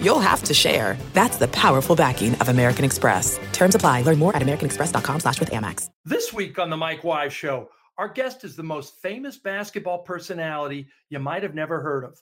[0.00, 0.96] you'll have to share.
[1.12, 3.38] That's the powerful backing of American Express.
[3.52, 4.02] Terms apply.
[4.02, 5.90] Learn more at americanexpress.com slash with Amex.
[6.04, 7.68] This week on the Mike Wise Show,
[7.98, 12.18] our guest is the most famous basketball personality you might have never heard of.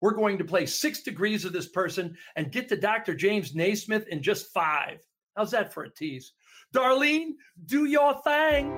[0.00, 3.14] We're going to play six degrees of this person and get to Dr.
[3.14, 4.98] James Naismith in just five.
[5.36, 6.32] How's that for a tease?
[6.74, 7.32] Darlene,
[7.66, 8.72] do your thing.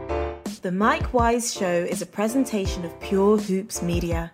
[0.63, 4.33] The Mike Wise Show is a presentation of Pure Hoops Media.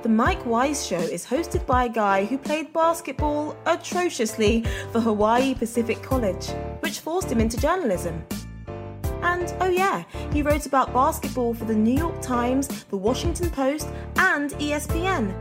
[0.00, 5.56] The Mike Wise Show is hosted by a guy who played basketball atrociously for Hawaii
[5.56, 8.24] Pacific College, which forced him into journalism.
[9.22, 13.88] And oh, yeah, he wrote about basketball for the New York Times, the Washington Post,
[14.18, 15.34] and ESPN.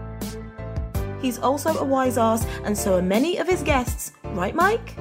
[1.22, 4.95] He's also a wise ass, and so are many of his guests, right, Mike?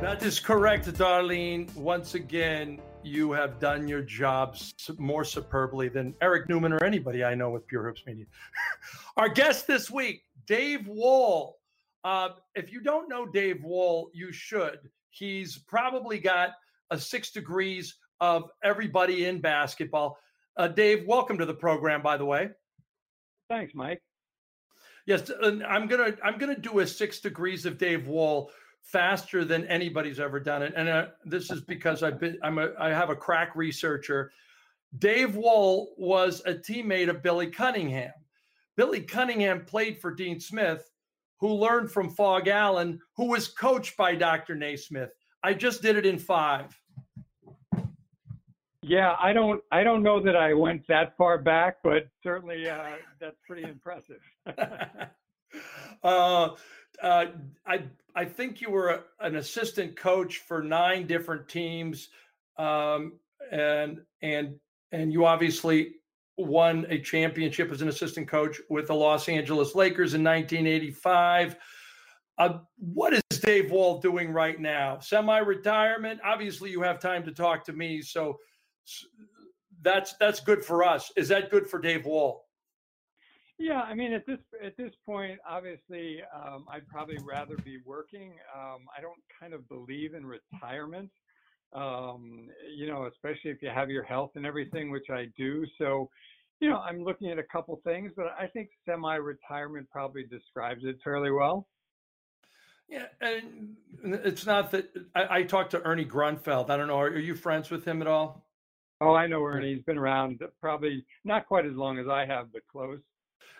[0.00, 1.72] That is correct, Darlene.
[1.76, 7.34] Once again, you have done your jobs more superbly than Eric Newman or anybody I
[7.34, 8.26] know with Pure Hoops Media.
[9.16, 11.58] Our guest this week, Dave Wohl.
[12.04, 14.78] Uh, if you don't know Dave Wohl, you should.
[15.10, 16.50] He's probably got
[16.90, 20.18] a six degrees of everybody in basketball.
[20.56, 22.02] Uh, Dave, welcome to the program.
[22.02, 22.50] By the way,
[23.48, 24.02] thanks, Mike.
[25.06, 28.50] Yes, I'm gonna I'm gonna do a six degrees of Dave Wohl
[28.82, 30.74] faster than anybody's ever done it.
[30.76, 34.32] And uh, this is because I've been, I'm a, I have a crack researcher.
[34.98, 38.12] Dave Wohl was a teammate of Billy Cunningham.
[38.76, 40.90] Billy Cunningham played for Dean Smith,
[41.38, 44.54] who learned from Phog Allen, who was coached by Dr.
[44.54, 45.10] Naismith.
[45.42, 46.78] I just did it in five.
[48.82, 52.96] Yeah, I don't, I don't know that I went that far back, but certainly uh,
[53.20, 54.20] that's pretty impressive.
[56.02, 56.48] uh,
[57.02, 57.26] uh,
[57.66, 57.82] I
[58.14, 62.08] I think you were a, an assistant coach for nine different teams,
[62.56, 63.14] um,
[63.50, 64.54] and and
[64.92, 65.96] and you obviously
[66.38, 71.56] won a championship as an assistant coach with the Los Angeles Lakers in 1985.
[72.38, 74.98] Uh, what is Dave Wohl doing right now?
[74.98, 76.20] Semi-retirement.
[76.24, 78.38] Obviously, you have time to talk to me, so
[79.82, 81.12] that's that's good for us.
[81.16, 82.44] Is that good for Dave Wohl?
[83.58, 88.32] Yeah, I mean, at this at this point, obviously, um, I'd probably rather be working.
[88.56, 91.10] Um, I don't kind of believe in retirement,
[91.72, 95.64] um, you know, especially if you have your health and everything, which I do.
[95.78, 96.08] So,
[96.60, 100.96] you know, I'm looking at a couple things, but I think semi-retirement probably describes it
[101.04, 101.68] fairly well.
[102.88, 106.68] Yeah, and it's not that I, I talked to Ernie Grunfeld.
[106.68, 106.98] I don't know.
[106.98, 108.44] Are, are you friends with him at all?
[109.00, 109.74] Oh, I know Ernie.
[109.74, 113.00] He's been around probably not quite as long as I have, but close.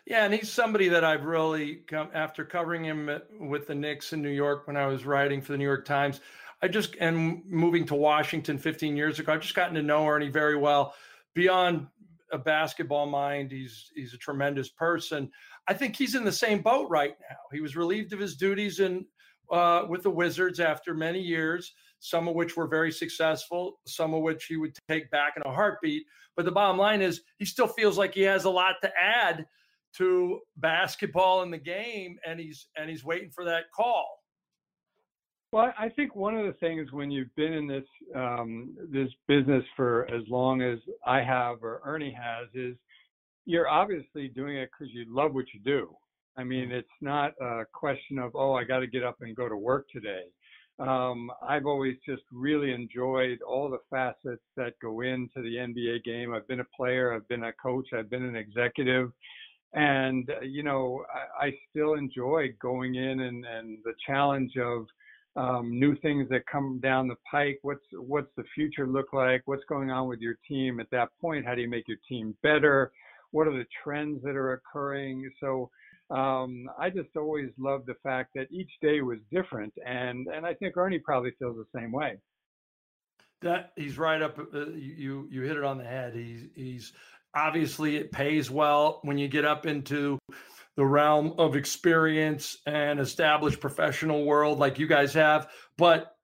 [0.06, 3.08] Yeah, and he's somebody that I've really come after covering him
[3.38, 6.20] with the Knicks in New York when I was writing for the New York Times.
[6.60, 10.28] I just and moving to Washington 15 years ago, I've just gotten to know Ernie
[10.28, 10.94] very well.
[11.34, 11.86] Beyond
[12.32, 15.30] a basketball mind, he's he's a tremendous person.
[15.68, 17.36] I think he's in the same boat right now.
[17.52, 19.06] He was relieved of his duties in
[19.50, 24.22] uh, with the Wizards after many years, some of which were very successful, some of
[24.22, 26.04] which he would take back in a heartbeat.
[26.36, 29.46] But the bottom line is, he still feels like he has a lot to add
[29.98, 34.22] to basketball in the game, and he's and he's waiting for that call.
[35.52, 37.84] Well, I think one of the things when you've been in this
[38.16, 42.76] um, this business for as long as I have or Ernie has is
[43.44, 45.94] you're obviously doing it because you love what you do.
[46.38, 46.76] I mean, mm-hmm.
[46.76, 49.86] it's not a question of oh, I got to get up and go to work
[49.90, 50.22] today.
[50.78, 56.32] Um, I've always just really enjoyed all the facets that go into the NBA game.
[56.32, 59.12] I've been a player, I've been a coach, I've been an executive
[59.74, 61.04] and uh, you know
[61.40, 64.86] I, I, still enjoy going in and, and the challenge of
[65.34, 67.58] um, new things that come down the pike.
[67.62, 69.42] What's what's the future look like?
[69.46, 71.46] What's going on with your team at that point?
[71.46, 72.92] How do you make your team better?
[73.30, 75.30] What are the trends that are occurring?
[75.40, 75.70] So
[76.10, 80.54] um, I just always loved the fact that each day was different, and and I
[80.54, 82.18] think Ernie probably feels the same way.
[83.40, 84.38] That he's right up.
[84.38, 86.14] Uh, you you hit it on the head.
[86.14, 86.92] He's he's
[87.34, 90.18] obviously it pays well when you get up into
[90.76, 96.16] the realm of experience and established professional world like you guys have but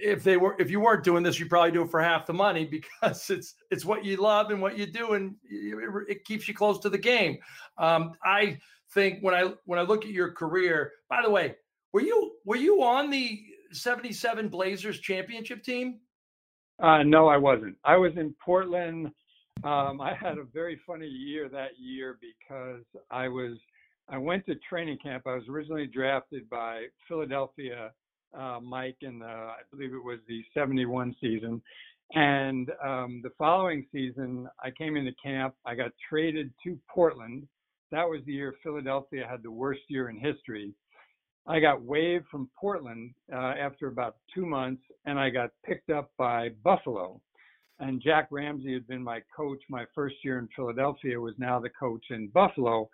[0.00, 2.32] if they were if you weren't doing this you probably do it for half the
[2.32, 2.64] money
[3.02, 5.34] because it's it's what you love and what you do and
[6.08, 7.38] it keeps you close to the game
[7.78, 8.56] um, i
[8.92, 11.54] think when i when i look at your career by the way
[11.92, 13.40] were you were you on the
[13.72, 16.00] 77 blazers championship team
[16.80, 17.76] Uh, no, I wasn't.
[17.84, 19.10] I was in Portland.
[19.64, 23.56] Um, I had a very funny year that year because I was
[24.08, 25.24] I went to training camp.
[25.26, 27.92] I was originally drafted by Philadelphia,
[28.38, 31.60] uh, Mike, in the I believe it was the '71 season.
[32.14, 35.54] And um, the following season, I came into camp.
[35.66, 37.46] I got traded to Portland.
[37.90, 40.72] That was the year Philadelphia had the worst year in history.
[41.46, 46.10] I got waived from Portland uh, after about two months, and I got picked up
[46.16, 47.20] by Buffalo.
[47.80, 51.70] And Jack Ramsay had been my coach my first year in Philadelphia, was now the
[51.70, 52.88] coach in Buffalo.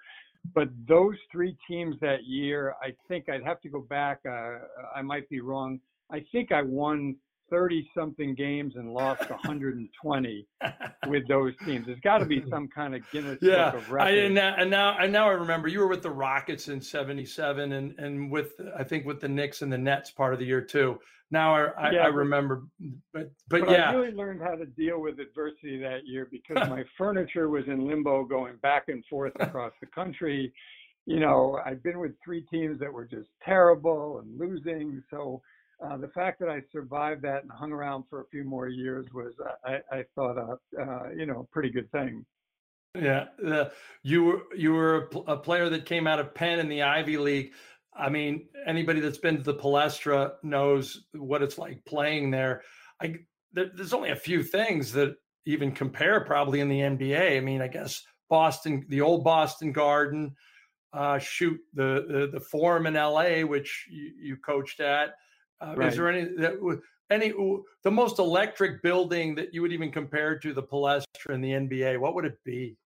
[0.54, 4.20] But those three teams that year, I think I'd have to go back.
[4.28, 4.58] Uh,
[4.94, 5.80] I might be wrong.
[6.10, 7.16] I think I won
[7.50, 10.46] 30 something games and lost 120
[11.08, 11.86] with those teams.
[11.86, 14.12] There's got to be some kind of Guinness yeah, Book of Records.
[14.12, 16.80] I, and, now, and now and now I remember you were with the Rockets in
[16.80, 20.46] '77 and and with I think with the Knicks and the Nets part of the
[20.46, 20.98] year too.
[21.30, 22.64] Now I, I, Yeah, I remember,
[23.12, 26.68] but but, But yeah, I really learned how to deal with adversity that year because
[26.68, 30.52] my furniture was in limbo going back and forth across the country.
[31.06, 35.02] You know, I'd been with three teams that were just terrible and losing.
[35.10, 35.42] So
[35.82, 39.06] uh, the fact that I survived that and hung around for a few more years
[39.12, 42.24] was, uh, I, I thought, a uh, you know, pretty good thing.
[42.96, 43.26] Yeah,
[44.04, 46.82] you were you were a, pl- a player that came out of Penn in the
[46.82, 47.52] Ivy League.
[47.96, 52.62] I mean, anybody that's been to the Palestra knows what it's like playing there.
[53.02, 53.16] I
[53.52, 57.36] there, there's only a few things that even compare probably in the NBA.
[57.36, 58.00] I mean, I guess
[58.30, 60.34] Boston, the old Boston Garden,
[60.92, 65.14] uh, shoot the, the the Forum in LA, which you, you coached at.
[65.64, 65.88] Uh, Right.
[65.88, 66.80] Is there any that
[67.10, 67.32] any
[67.82, 71.98] the most electric building that you would even compare to the Palestra in the NBA?
[71.98, 72.76] What would it be?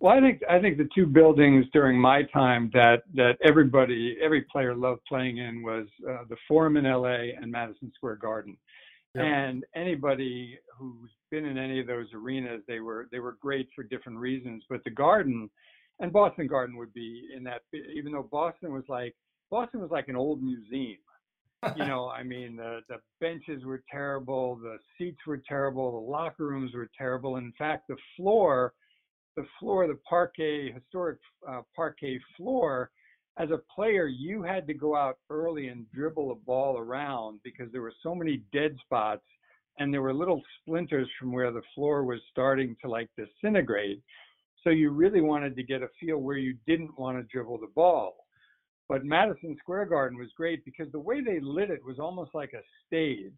[0.00, 4.42] Well, I think I think the two buildings during my time that that everybody, every
[4.42, 8.56] player loved playing in was uh, the Forum in LA and Madison Square Garden.
[9.14, 9.22] Yeah.
[9.22, 13.84] And anybody who's been in any of those arenas, they were they were great for
[13.84, 14.64] different reasons.
[14.68, 15.48] But the Garden
[16.00, 19.14] and Boston Garden would be in that, even though Boston was like
[19.50, 20.98] Boston was like an old museum.
[21.76, 26.46] you know, I mean, the the benches were terrible, the seats were terrible, the locker
[26.46, 27.36] rooms were terrible.
[27.36, 28.74] In fact, the floor
[29.36, 31.18] the floor, the parquet, historic
[31.48, 32.90] uh, parquet floor,
[33.38, 37.70] as a player, you had to go out early and dribble a ball around because
[37.72, 39.24] there were so many dead spots
[39.78, 44.00] and there were little splinters from where the floor was starting to like disintegrate.
[44.62, 47.72] So you really wanted to get a feel where you didn't want to dribble the
[47.74, 48.23] ball.
[48.88, 52.52] But Madison Square Garden was great because the way they lit it was almost like
[52.52, 53.32] a stage.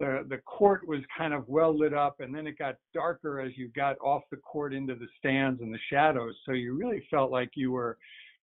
[0.00, 3.56] The the court was kind of well lit up and then it got darker as
[3.56, 6.34] you got off the court into the stands and the shadows.
[6.46, 7.98] So you really felt like you were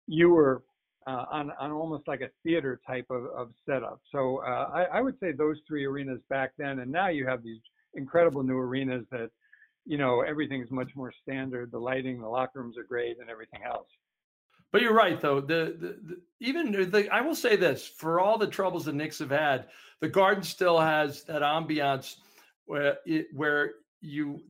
[0.07, 0.63] you were
[1.07, 3.99] uh, on on almost like a theater type of, of setup.
[4.11, 7.43] So uh, I, I would say those three arenas back then and now you have
[7.43, 7.61] these
[7.95, 9.29] incredible new arenas that
[9.85, 11.71] you know everything's much more standard.
[11.71, 13.87] The lighting the locker rooms are great and everything else
[14.75, 15.39] But you're right, though.
[15.39, 19.19] The, the, the even the I will say this: for all the troubles the Knicks
[19.19, 19.69] have had,
[20.01, 22.17] the Garden still has that ambiance
[22.65, 24.41] where it, where you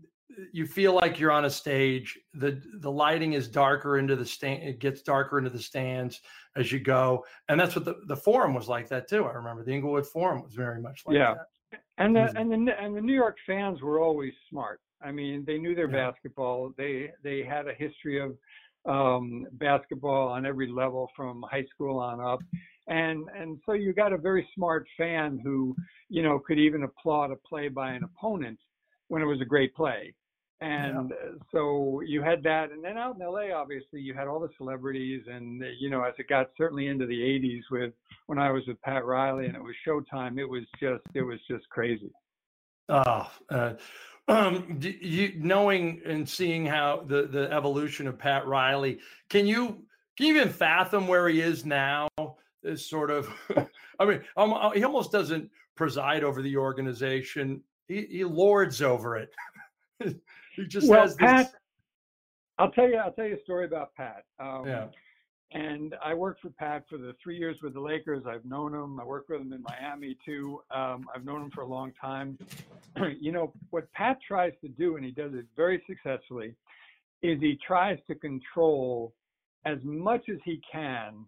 [0.52, 2.18] you feel like you're on a stage.
[2.34, 4.64] the The lighting is darker into the stand.
[4.64, 6.22] It gets darker into the stands
[6.56, 8.90] as you go, and that's what the, the Forum was like.
[8.90, 9.26] That too.
[9.26, 11.36] I remember the Inglewood Forum was very much like Yeah.
[11.36, 11.82] that.
[12.00, 12.36] And the Mhm.
[12.52, 14.82] and the and the New York fans were always smart.
[15.04, 16.10] I mean, they knew their Yeah.
[16.10, 16.74] basketball.
[16.78, 18.36] They they had a history of
[18.86, 22.40] um, basketball on every level from high school on up,
[22.88, 25.76] and and so you got a very smart fan who
[26.10, 28.60] you know could even applaud a play by an opponent
[29.08, 30.14] when it was a great play.
[30.62, 34.40] And uh, so you had that, and then out in LA, obviously, you had all
[34.40, 37.94] the celebrities, and uh, you know, as it got certainly into the '80s, with
[38.28, 41.40] when I was with Pat Riley and it was Showtime, it was just it was
[41.50, 42.12] just crazy.
[42.88, 43.74] Oh, uh,
[44.28, 49.86] um, you knowing and seeing how the the evolution of Pat Riley, can you
[50.18, 52.08] can you even fathom where he is now?
[52.64, 53.30] Is sort of,
[54.00, 57.62] I mean, um, uh, he almost doesn't preside over the organization.
[57.88, 59.30] He, he lords over it.
[60.56, 61.30] he just well, has this.
[61.30, 61.54] Pat,
[62.58, 64.24] I'll tell you, I'll tell you a story about Pat.
[64.40, 64.88] Um, Yeah.
[65.52, 68.24] And I worked for Pat for the three years with the Lakers.
[68.28, 69.00] I've known him.
[69.00, 70.62] I worked with him in Miami too.
[70.74, 72.38] Um, I've known him for a long time.
[73.20, 76.56] you know what Pat tries to do, and he does it very successfully,
[77.22, 79.14] is he tries to control
[79.66, 81.26] as much as he can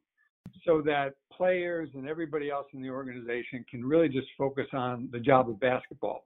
[0.66, 5.20] so that players and everybody else in the organization can really just focus on the
[5.20, 6.26] job of basketball.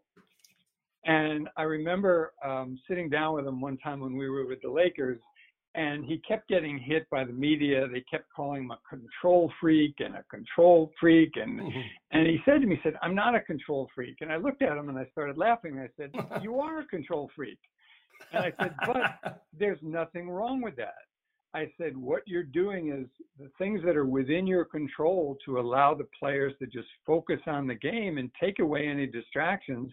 [1.05, 4.69] And I remember um, sitting down with him one time when we were with the
[4.69, 5.19] Lakers,
[5.75, 7.87] and he kept getting hit by the media.
[7.87, 11.31] They kept calling him a control freak and a control freak.
[11.35, 11.79] And mm-hmm.
[12.11, 14.17] and he said to me, he said, I'm not a control freak.
[14.21, 15.79] And I looked at him and I started laughing.
[15.79, 16.11] I said,
[16.41, 17.59] You are a control freak.
[18.33, 20.93] And I said, But there's nothing wrong with that.
[21.53, 23.07] I said, What you're doing is
[23.39, 27.65] the things that are within your control to allow the players to just focus on
[27.65, 29.89] the game and take away any distractions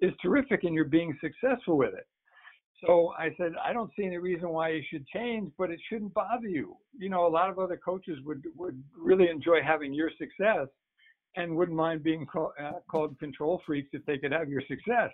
[0.00, 2.06] is terrific and you're being successful with it.
[2.84, 6.14] So I said, I don't see any reason why you should change, but it shouldn't
[6.14, 6.76] bother you.
[6.98, 10.66] You know, a lot of other coaches would would really enjoy having your success,
[11.36, 15.10] and wouldn't mind being call, uh, called control freaks if they could have your success.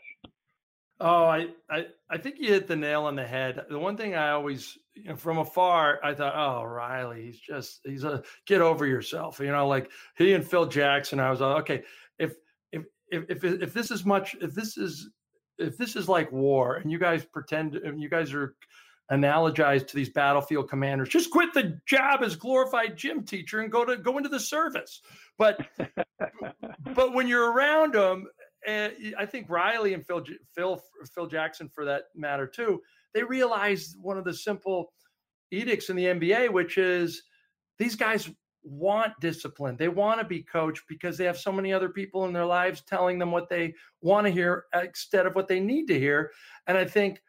[1.00, 3.64] Oh, I, I I think you hit the nail on the head.
[3.68, 7.80] The one thing I always, you know, from afar, I thought, oh, Riley, he's just
[7.84, 9.38] he's a get over yourself.
[9.38, 11.20] You know, like he and Phil Jackson.
[11.20, 11.82] I was like, okay,
[12.18, 12.34] if
[12.72, 12.84] if
[13.28, 15.10] if if this is much, if this is
[15.58, 18.54] if this is like war and you guys pretend and you guys are
[19.10, 23.84] analogized to these battlefield commanders just quit the job as glorified gym teacher and go
[23.84, 25.00] to go into the service.
[25.38, 25.66] But
[26.94, 28.26] but when you're around them
[28.66, 30.24] uh, i think riley and phil
[30.54, 30.82] phil
[31.14, 32.80] phil jackson for that matter too
[33.14, 34.92] they realized one of the simple
[35.50, 37.22] edicts in the nba which is
[37.78, 38.28] these guys
[38.68, 39.76] want discipline.
[39.76, 42.82] They want to be coached because they have so many other people in their lives
[42.82, 46.32] telling them what they want to hear instead of what they need to hear.
[46.66, 47.22] And I think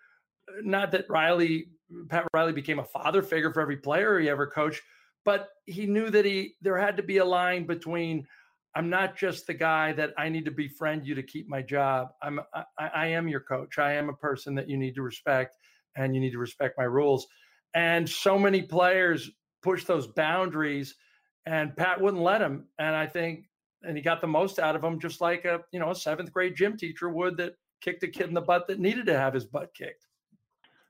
[0.49, 1.69] uh, not that Riley
[2.09, 4.81] Pat Riley became a father figure for every player he ever coached,
[5.25, 8.27] but he knew that he there had to be a line between
[8.75, 12.09] I'm not just the guy that I need to befriend you to keep my job.
[12.21, 13.79] I'm I, I am your coach.
[13.79, 15.55] I am a person that you need to respect
[15.95, 17.27] and you need to respect my rules.
[17.73, 19.29] And so many players
[19.61, 20.95] push those boundaries
[21.45, 22.65] and Pat wouldn't let him.
[22.77, 23.45] And I think,
[23.83, 26.31] and he got the most out of him, just like a you know a seventh
[26.33, 29.33] grade gym teacher would that kicked a kid in the butt that needed to have
[29.33, 30.05] his butt kicked.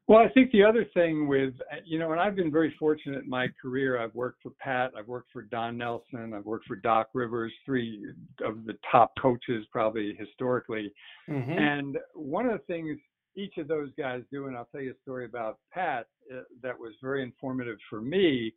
[0.07, 1.53] Well, I think the other thing with
[1.85, 4.01] you know, and I've been very fortunate in my career.
[4.01, 8.03] I've worked for Pat, I've worked for Don Nelson, I've worked for Doc Rivers, three
[8.43, 10.91] of the top coaches probably historically.
[11.29, 11.51] Mm-hmm.
[11.51, 12.97] And one of the things
[13.35, 16.77] each of those guys do, and I'll tell you a story about Pat uh, that
[16.77, 18.51] was very informative for me,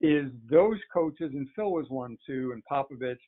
[0.00, 3.18] is those coaches, and Phil was one too, and Popovich,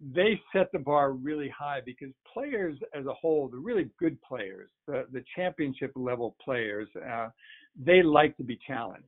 [0.00, 4.70] they set the bar really high because players as a whole, the really good players,
[4.86, 7.28] the, the championship level players, uh,
[7.84, 9.06] they like to be challenged.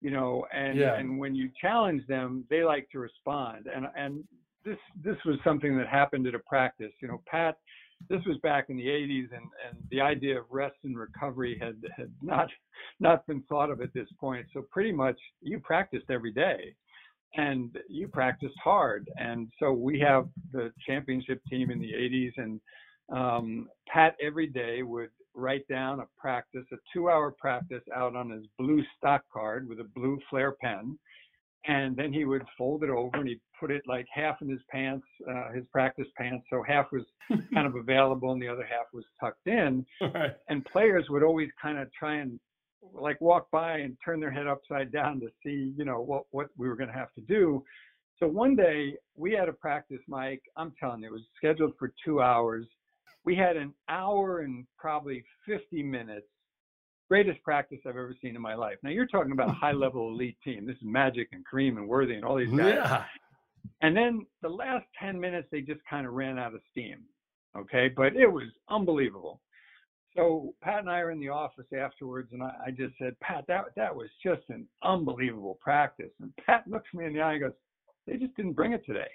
[0.00, 0.96] You know, and yeah.
[0.96, 3.68] and when you challenge them, they like to respond.
[3.72, 4.24] And and
[4.64, 6.92] this this was something that happened at a practice.
[7.00, 7.56] You know, Pat
[8.08, 11.76] this was back in the 80s, and, and the idea of rest and recovery had,
[11.96, 12.48] had not
[13.00, 14.46] not been thought of at this point.
[14.52, 16.74] So pretty much you practiced every day,
[17.34, 19.08] and you practiced hard.
[19.16, 22.60] And so we have the championship team in the 80s, and
[23.12, 28.44] um, Pat every day would write down a practice, a two-hour practice out on his
[28.58, 30.98] blue stock card with a blue Flair pen
[31.66, 34.60] and then he would fold it over and he'd put it like half in his
[34.68, 37.04] pants, uh, his practice pants, so half was
[37.54, 39.86] kind of available and the other half was tucked in.
[40.00, 40.32] Right.
[40.48, 42.38] And players would always kind of try and
[42.94, 46.48] like walk by and turn their head upside down to see, you know, what what
[46.56, 47.62] we were going to have to do.
[48.18, 50.42] So one day we had a practice, Mike.
[50.56, 52.66] I'm telling you, it was scheduled for two hours.
[53.24, 56.26] We had an hour and probably 50 minutes
[57.12, 58.76] greatest practice I've ever seen in my life.
[58.82, 60.64] Now you're talking about a high level elite team.
[60.64, 62.72] This is Magic and Kareem and Worthy and all these guys.
[62.82, 63.04] Yeah.
[63.82, 67.00] And then the last 10 minutes, they just kind of ran out of steam.
[67.54, 67.90] Okay.
[67.94, 69.42] But it was unbelievable.
[70.16, 73.44] So Pat and I are in the office afterwards, and I, I just said, Pat,
[73.46, 76.12] that that was just an unbelievable practice.
[76.22, 77.52] And Pat looks me in the eye and goes,
[78.06, 79.10] They just didn't bring it today.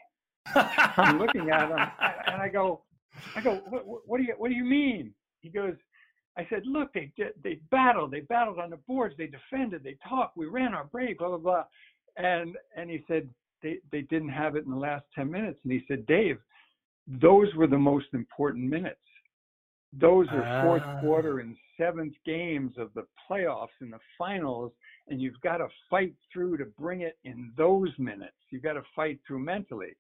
[0.53, 1.79] I'm looking at him,
[2.27, 2.83] and I go,
[3.35, 5.13] I go, what, what do you what do you mean?
[5.41, 5.73] He goes,
[6.37, 7.11] I said, look, they
[7.43, 11.17] they battled, they battled on the boards, they defended, they talked, we ran our break,
[11.17, 11.63] blah blah blah,
[12.17, 13.29] and and he said
[13.63, 16.37] they they didn't have it in the last ten minutes, and he said, Dave,
[17.07, 18.99] those were the most important minutes.
[19.93, 20.99] Those are fourth ah.
[20.99, 24.71] quarter and seventh games of the playoffs and the finals,
[25.07, 28.35] and you've got to fight through to bring it in those minutes.
[28.49, 29.95] You've got to fight through mentally.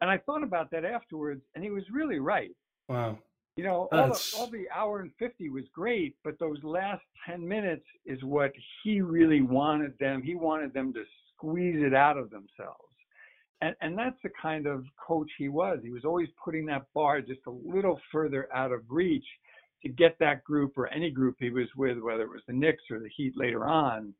[0.00, 2.50] And I thought about that afterwards, and he was really right.
[2.88, 3.18] Wow.
[3.56, 7.46] You know, all the, all the hour and 50 was great, but those last 10
[7.46, 10.22] minutes is what he really wanted them.
[10.22, 12.80] He wanted them to squeeze it out of themselves.
[13.60, 15.78] And, and that's the kind of coach he was.
[15.82, 19.24] He was always putting that bar just a little further out of reach
[19.84, 22.82] to get that group or any group he was with, whether it was the Knicks
[22.90, 24.12] or the Heat later on,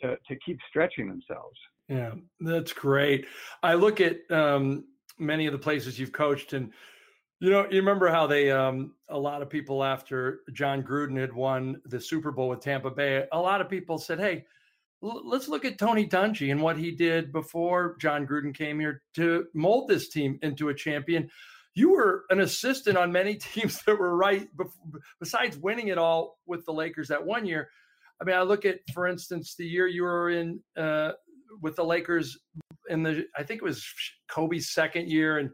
[0.00, 1.58] to, to keep stretching themselves.
[1.88, 3.26] Yeah, that's great.
[3.62, 4.84] I look at um,
[5.18, 6.72] many of the places you've coached and
[7.40, 11.32] You know, you remember how they, um, a lot of people after Jon Gruden had
[11.32, 14.44] won the Super Bowl with Tampa Bay, a lot of people said, hey,
[15.00, 19.46] let's look at Tony Dungy and what he did before Jon Gruden came here to
[19.54, 21.30] mold this team into a champion.
[21.74, 24.46] You were an assistant on many teams that were right,
[25.18, 27.70] besides winning it all with the Lakers that one year.
[28.20, 31.12] I mean, I look at, for instance, the year you were in uh,
[31.62, 32.38] with the Lakers
[32.90, 33.86] in the, I think it was
[34.28, 35.50] Kobe's second year, and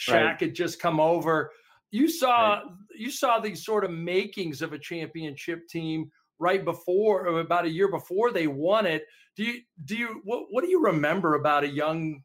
[0.00, 0.40] Shaq right.
[0.40, 1.50] had just come over.
[1.90, 2.62] You saw right.
[2.96, 7.88] you saw these sort of makings of a championship team right before, about a year
[7.88, 9.04] before they won it.
[9.36, 12.22] Do you do you what what do you remember about a young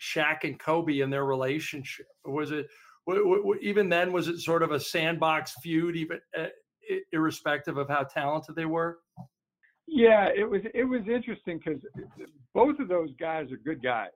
[0.00, 2.06] Shaq and Kobe and their relationship?
[2.24, 2.66] Was it
[3.60, 6.46] even then was it sort of a sandbox feud, even uh,
[7.12, 8.98] irrespective of how talented they were?
[9.86, 11.80] Yeah, it was it was interesting because
[12.54, 14.10] both of those guys are good guys.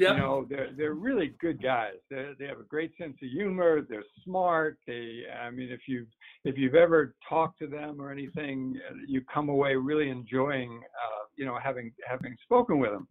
[0.00, 0.14] Yeah.
[0.14, 1.96] You know, they're they're really good guys.
[2.10, 3.82] They they have a great sense of humor.
[3.86, 4.78] They're smart.
[4.86, 6.06] They, I mean, if you
[6.44, 11.44] if you've ever talked to them or anything, you come away really enjoying, uh, you
[11.44, 13.06] know, having having spoken with them.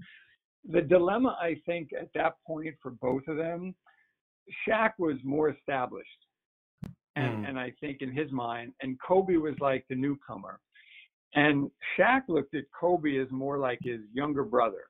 [0.71, 3.75] The dilemma, I think, at that point for both of them,
[4.67, 6.09] Shaq was more established,
[7.15, 7.49] and mm.
[7.49, 10.59] and I think in his mind, and Kobe was like the newcomer,
[11.35, 14.85] and Shaq looked at Kobe as more like his younger brother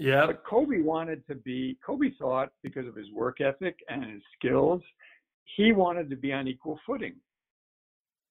[0.00, 0.26] yeah.
[0.26, 4.80] But Kobe wanted to be, Kobe thought because of his work ethic and his skills,
[5.56, 7.14] he wanted to be on equal footing.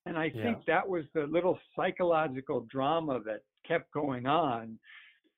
[0.07, 0.43] And I yeah.
[0.43, 4.79] think that was the little psychological drama that kept going on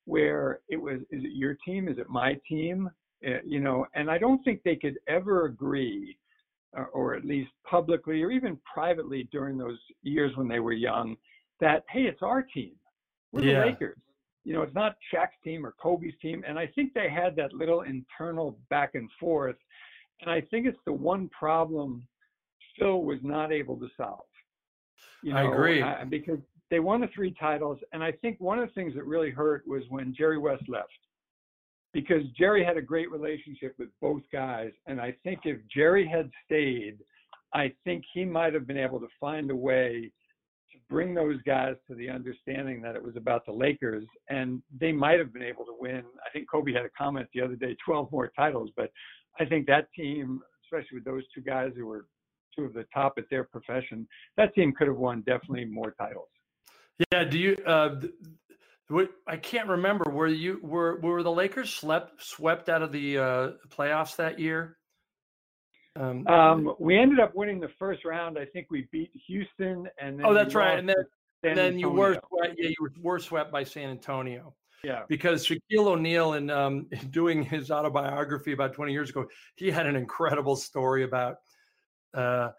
[0.05, 1.89] where it was, is it your team?
[1.89, 2.89] Is it my team?
[3.27, 6.17] Uh, you know, and I don't think they could ever agree,
[6.73, 11.17] or, or at least publicly or even privately during those years when they were young,
[11.59, 12.71] that, hey, it's our team.
[13.33, 13.59] We're yeah.
[13.59, 13.97] the Lakers
[14.43, 16.43] you know, it's not Shaq's team or Kobe's team.
[16.47, 19.55] And I think they had that little internal back and forth.
[20.21, 22.07] And I think it's the one problem
[22.79, 24.25] Phil was not able to solve.
[25.23, 25.81] You know, I agree.
[25.81, 27.79] Uh, because they won the three titles.
[27.93, 30.89] And I think one of the things that really hurt was when Jerry West left.
[31.93, 34.71] Because Jerry had a great relationship with both guys.
[34.87, 36.97] And I think if Jerry had stayed,
[37.53, 40.11] I think he might have been able to find a way
[40.71, 44.91] to bring those guys to the understanding that it was about the Lakers, and they
[44.91, 46.03] might have been able to win.
[46.25, 48.91] I think Kobe had a comment the other day, 12 more titles, but
[49.39, 52.05] I think that team, especially with those two guys who were
[52.55, 54.07] two of the top at their profession,
[54.37, 56.27] that team could have won definitely more titles.
[57.11, 57.23] Yeah.
[57.23, 57.57] Do you?
[57.65, 58.01] Uh,
[59.25, 60.11] I can't remember.
[60.11, 64.77] Were you were were the Lakers slept swept out of the uh, playoffs that year?
[65.99, 68.37] Um, um, we ended up winning the first round.
[68.37, 70.79] I think we beat Houston, and then oh, that's right.
[70.79, 70.95] And then,
[71.43, 74.53] and then you were swept, yeah, you were swept by San Antonio.
[74.83, 79.85] Yeah, because Shaquille O'Neal, in um, doing his autobiography about 20 years ago, he had
[79.85, 81.37] an incredible story about
[82.13, 82.49] uh,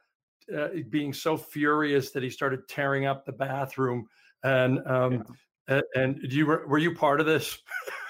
[0.56, 4.06] uh, being so furious that he started tearing up the bathroom.
[4.44, 5.24] And um,
[5.68, 5.80] yeah.
[5.94, 7.58] and, and you were were you part of this?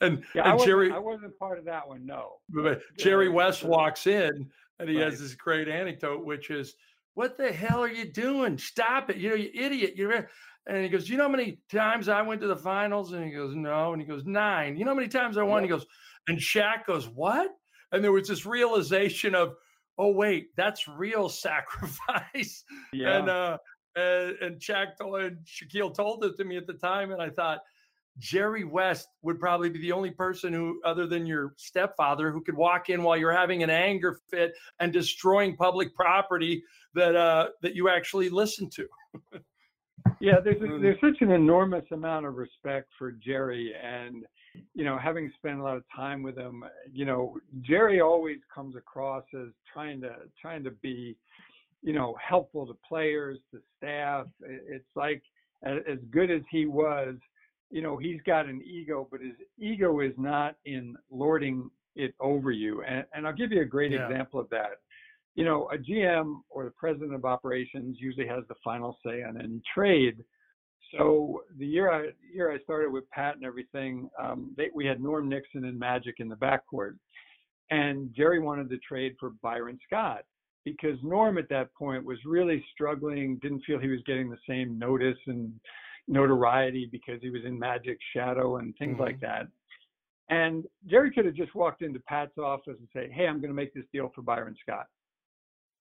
[0.00, 2.04] and, yeah, and I Jerry, I wasn't part of that one.
[2.04, 2.34] No.
[2.50, 5.10] But Jerry West walks in and he right.
[5.10, 6.74] has this great anecdote, which is,
[7.14, 8.58] "What the hell are you doing?
[8.58, 9.16] Stop it!
[9.16, 9.94] You know, you idiot!
[9.96, 10.28] You're."
[10.68, 13.30] And he goes, "You know how many times I went to the finals?" And he
[13.30, 14.76] goes, "No." And he goes, nine.
[14.76, 15.62] You know how many times I won?
[15.62, 15.86] He goes,
[16.28, 17.50] and Shaq goes, "What?"
[17.92, 19.54] And there was this realization of,
[19.96, 23.18] "Oh wait, that's real sacrifice." Yeah.
[23.18, 23.58] And uh,
[23.96, 27.30] and, and Shaq told, and Shaquille told it to me at the time, and I
[27.30, 27.60] thought
[28.18, 32.56] Jerry West would probably be the only person who, other than your stepfather, who could
[32.56, 36.62] walk in while you're having an anger fit and destroying public property
[36.94, 38.88] that uh, that you actually listen to.
[40.20, 44.24] yeah, there's a, there's such an enormous amount of respect for Jerry, and
[44.74, 48.76] you know, having spent a lot of time with him, you know, Jerry always comes
[48.76, 51.16] across as trying to trying to be,
[51.82, 54.26] you know, helpful to players, to staff.
[54.42, 55.22] It's like
[55.62, 57.16] as good as he was
[57.70, 62.50] you know, he's got an ego, but his ego is not in lording it over
[62.50, 62.82] you.
[62.82, 64.06] And, and I'll give you a great yeah.
[64.06, 64.80] example of that.
[65.34, 69.38] You know, a GM or the president of operations usually has the final say on
[69.40, 70.16] any trade.
[70.96, 75.00] So the year I year I started with Pat and everything, um, they, we had
[75.00, 76.96] Norm Nixon and Magic in the backcourt,
[77.70, 80.22] and Jerry wanted to trade for Byron Scott
[80.64, 84.78] because Norm at that point was really struggling, didn't feel he was getting the same
[84.78, 85.52] notice and
[86.08, 89.02] notoriety because he was in Magic's shadow and things mm-hmm.
[89.02, 89.48] like that.
[90.28, 93.54] And Jerry could have just walked into Pat's office and say, "Hey, I'm going to
[93.54, 94.86] make this deal for Byron Scott."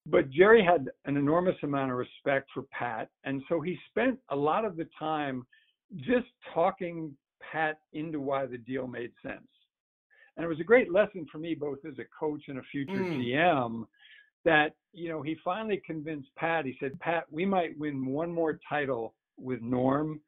[0.06, 4.36] But Jerry had an enormous amount of respect for Pat, and so he spent a
[4.36, 5.48] lot of the time
[5.98, 7.16] just talking
[7.52, 9.48] Pat into why the deal made sense.
[10.38, 12.92] And it was a great lesson for me, both as a coach and a future
[12.92, 13.24] mm.
[13.24, 13.86] GM,
[14.44, 18.60] that, you know, he finally convinced Pat, he said, Pat, we might win one more
[18.68, 20.20] title with Norm.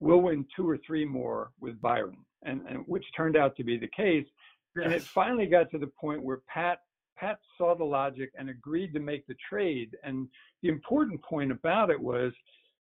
[0.00, 3.78] We'll win two or three more with Byron, and, and which turned out to be
[3.78, 4.26] the case.
[4.74, 4.84] Yes.
[4.84, 6.78] And it finally got to the point where Pat
[7.16, 9.96] Pat saw the logic and agreed to make the trade.
[10.02, 10.26] And
[10.62, 12.32] the important point about it was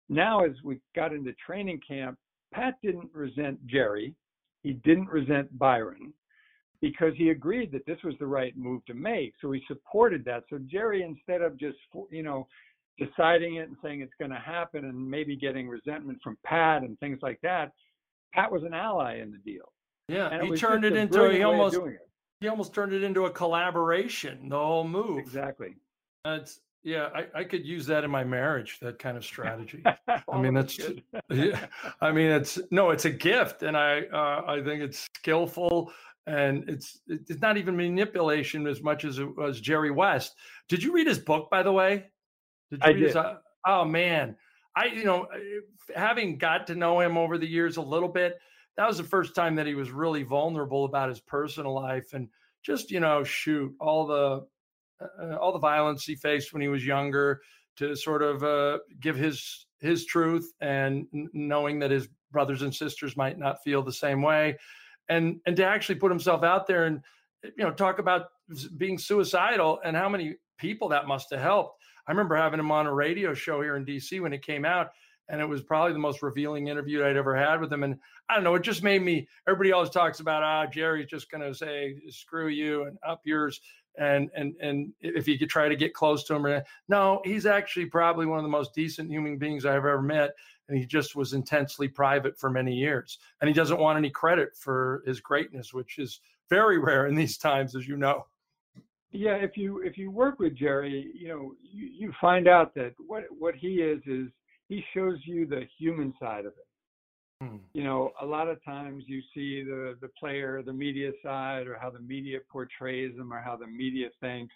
[0.09, 2.19] now as we got into training camp,
[2.55, 4.15] Pat didn't resent Jerry.
[4.63, 6.15] He didn't resent Byron
[6.81, 9.35] because he agreed that this was the right move to make.
[9.41, 10.45] So he supported that.
[10.49, 11.79] So Jerry, instead of just,
[12.11, 12.49] you know,
[12.99, 16.99] deciding it and saying it's going to happen and maybe getting resentment from Pat and
[17.01, 17.73] things like that,
[18.35, 19.73] Pat was an ally in the deal.
[20.09, 21.79] Yeah, and he turned it into he almost
[22.41, 24.49] he almost turned it into a collaboration.
[24.49, 25.19] The whole move.
[25.19, 25.77] Exactly.
[26.25, 27.09] That's yeah.
[27.15, 28.79] I, I could use that in my marriage.
[28.81, 29.83] That kind of strategy.
[30.09, 30.79] I mean, that's
[31.31, 31.67] yeah.
[32.01, 35.93] I mean, it's no, it's a gift, and I uh, I think it's skillful.
[36.27, 40.37] And it's it's not even manipulation as much as it was Jerry West.
[40.69, 42.12] Did you read his book, by the way?
[42.73, 43.03] Did you I did.
[43.03, 43.35] His, uh,
[43.67, 44.35] oh man,
[44.75, 45.27] I you know
[45.95, 48.39] having got to know him over the years a little bit,
[48.79, 52.29] that was the first time that he was really vulnerable about his personal life and
[52.63, 54.47] just you know shoot all the
[55.03, 57.43] uh, all the violence he faced when he was younger
[57.77, 63.19] to sort of uh, give his his truth and knowing that his brothers and sisters
[63.19, 64.57] might not feel the same way
[65.11, 67.03] and and to actually put himself out there and
[67.43, 68.29] you know talk about
[68.79, 72.87] being suicidal and how many people that must have helped i remember having him on
[72.87, 74.91] a radio show here in dc when it came out
[75.29, 77.83] and it was probably the most revealing interview I'd ever had with him.
[77.83, 79.27] And I don't know, it just made me.
[79.49, 83.61] Everybody always talks about ah, Jerry's just going to say screw you and up yours,
[83.99, 87.47] and and and if you could try to get close to him, or no, he's
[87.47, 90.33] actually probably one of the most decent human beings I've ever met,
[90.69, 94.57] and he just was intensely private for many years, and he doesn't want any credit
[94.57, 98.27] for his greatness, which is very rare in these times, as you know.
[99.13, 102.95] Yeah, if you if you work with Jerry, you know you, you find out that
[103.07, 104.29] what what he is is
[104.69, 106.67] he shows you the human side of it.
[107.43, 107.57] Hmm.
[107.75, 111.77] You know, a lot of times you see the the player, the media side, or
[111.79, 114.55] how the media portrays him, or how the media thinks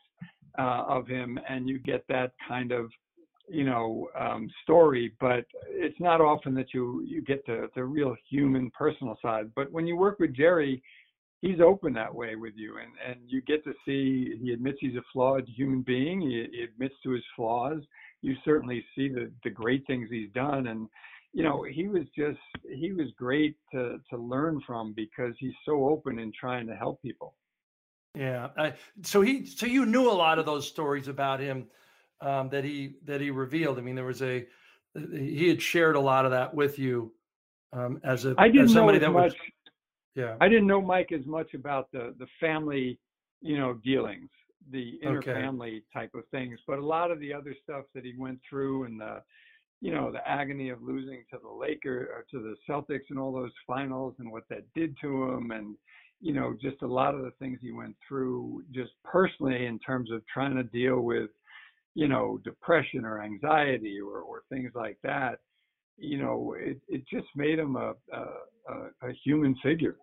[0.58, 2.90] uh, of him, and you get that kind of
[3.48, 5.12] you know um, story.
[5.20, 9.50] But it's not often that you you get the the real human, personal side.
[9.54, 10.82] But when you work with Jerry,
[11.42, 14.96] he's open that way with you and and you get to see he admits he's
[14.96, 17.80] a flawed human being he, he admits to his flaws.
[18.22, 20.88] You certainly see the the great things he's done and
[21.32, 22.38] you know he was just
[22.74, 27.02] he was great to to learn from because he's so open in trying to help
[27.02, 27.34] people.
[28.14, 31.66] Yeah I, so he so you knew a lot of those stories about him
[32.22, 33.78] um, that he that he revealed.
[33.78, 34.46] I mean there was a
[35.12, 37.12] he had shared a lot of that with you
[37.74, 39.50] um, as a I didn't as somebody know as that much, was
[40.16, 42.98] yeah i didn't know mike as much about the the family
[43.40, 44.30] you know dealings
[44.70, 45.82] the interfamily okay.
[45.92, 46.58] type of things.
[46.66, 49.22] But a lot of the other stuff that he went through and the,
[49.80, 53.18] you know, the agony of losing to the Lakers or uh, to the Celtics and
[53.18, 55.76] all those finals and what that did to him and,
[56.20, 60.10] you know, just a lot of the things he went through just personally in terms
[60.10, 61.30] of trying to deal with,
[61.94, 65.40] you know, depression or anxiety or, or things like that.
[65.98, 69.96] You know, it, it just made him a, a, a human figure.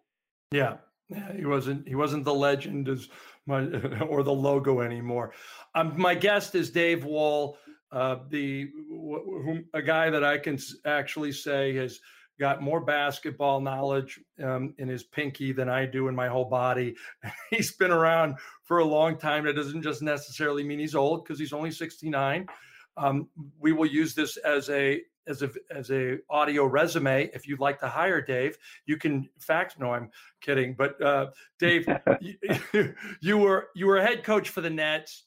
[0.53, 0.77] Yeah,
[1.09, 3.09] yeah, he wasn't he wasn't the legend as
[3.47, 3.61] my
[4.07, 5.33] or the logo anymore.
[5.73, 7.57] Um, my guest is Dave Wohl,
[7.91, 11.99] uh, the whom, a guy that I can actually say has
[12.39, 16.95] got more basketball knowledge um, in his pinky than I do in my whole body.
[17.49, 19.45] he's been around for a long time.
[19.45, 22.47] That doesn't just necessarily mean he's old because he's only 69.
[22.95, 23.27] Um,
[23.59, 27.29] we will use this as a as a as a audio resume.
[27.33, 29.75] If you'd like to hire Dave, you can fax.
[29.79, 30.09] No, I'm
[30.41, 30.75] kidding.
[30.75, 31.87] But uh, Dave,
[32.21, 32.35] you,
[33.21, 35.23] you, were you were a head coach for the Nets,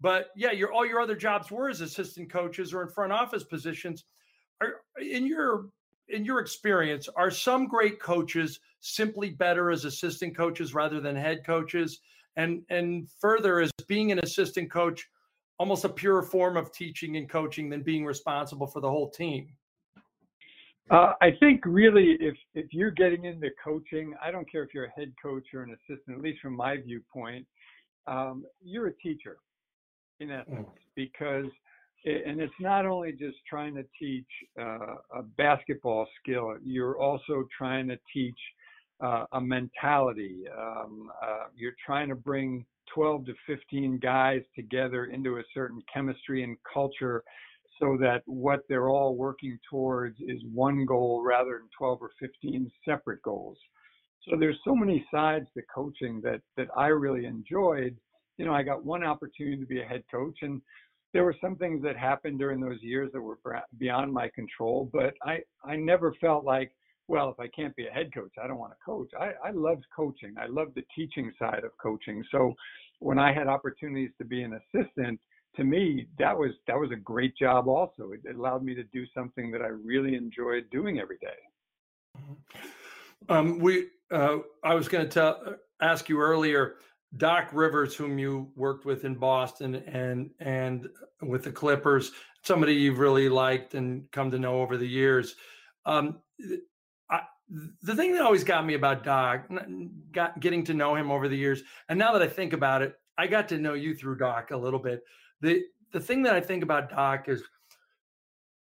[0.00, 3.44] but yeah, your all your other jobs were as assistant coaches or in front office
[3.44, 4.04] positions.
[4.60, 5.66] Are in your
[6.08, 11.44] in your experience, are some great coaches simply better as assistant coaches rather than head
[11.44, 12.00] coaches?
[12.36, 15.08] And and further, as being an assistant coach
[15.58, 19.48] almost a pure form of teaching and coaching than being responsible for the whole team?
[20.90, 24.84] Uh, I think really, if if you're getting into coaching, I don't care if you're
[24.84, 26.18] a head coach or an assistant.
[26.18, 27.46] At least from my viewpoint,
[28.06, 29.38] um, you're a teacher
[30.20, 30.72] in essence mm.
[30.94, 31.46] because,
[32.04, 34.26] and it's not only just trying to teach
[34.60, 36.54] uh, a basketball skill.
[36.62, 38.38] You're also trying to teach
[39.02, 40.44] uh, a mentality.
[40.56, 46.42] Um, uh, you're trying to bring 12 to 15 guys together into a certain chemistry
[46.42, 47.22] and culture
[47.80, 52.70] so that what they're all working towards is one goal rather than 12 or 15
[52.84, 53.58] separate goals.
[54.28, 57.96] So there's so many sides to coaching that that I really enjoyed.
[58.38, 60.62] You know, I got one opportunity to be a head coach, and
[61.12, 63.38] there were some things that happened during those years that were
[63.78, 64.88] beyond my control.
[64.92, 66.72] But I I never felt like,
[67.08, 69.10] well, if I can't be a head coach, I don't want to coach.
[69.18, 70.34] I I loved coaching.
[70.40, 72.24] I loved the teaching side of coaching.
[72.30, 72.54] So
[73.00, 75.20] when I had opportunities to be an assistant,
[75.56, 77.68] to me that was that was a great job.
[77.68, 82.22] Also, it, it allowed me to do something that I really enjoyed doing every day.
[83.28, 86.76] Um, we uh, I was going to tell ask you earlier.
[87.16, 90.88] Doc Rivers, whom you worked with in Boston and and
[91.22, 92.10] with the Clippers,
[92.42, 95.36] somebody you've really liked and come to know over the years.
[95.86, 96.20] Um,
[97.48, 99.48] the thing that always got me about Doc,
[100.12, 102.94] got getting to know him over the years, and now that I think about it,
[103.18, 105.02] I got to know you through Doc a little bit.
[105.40, 107.42] the The thing that I think about Doc is,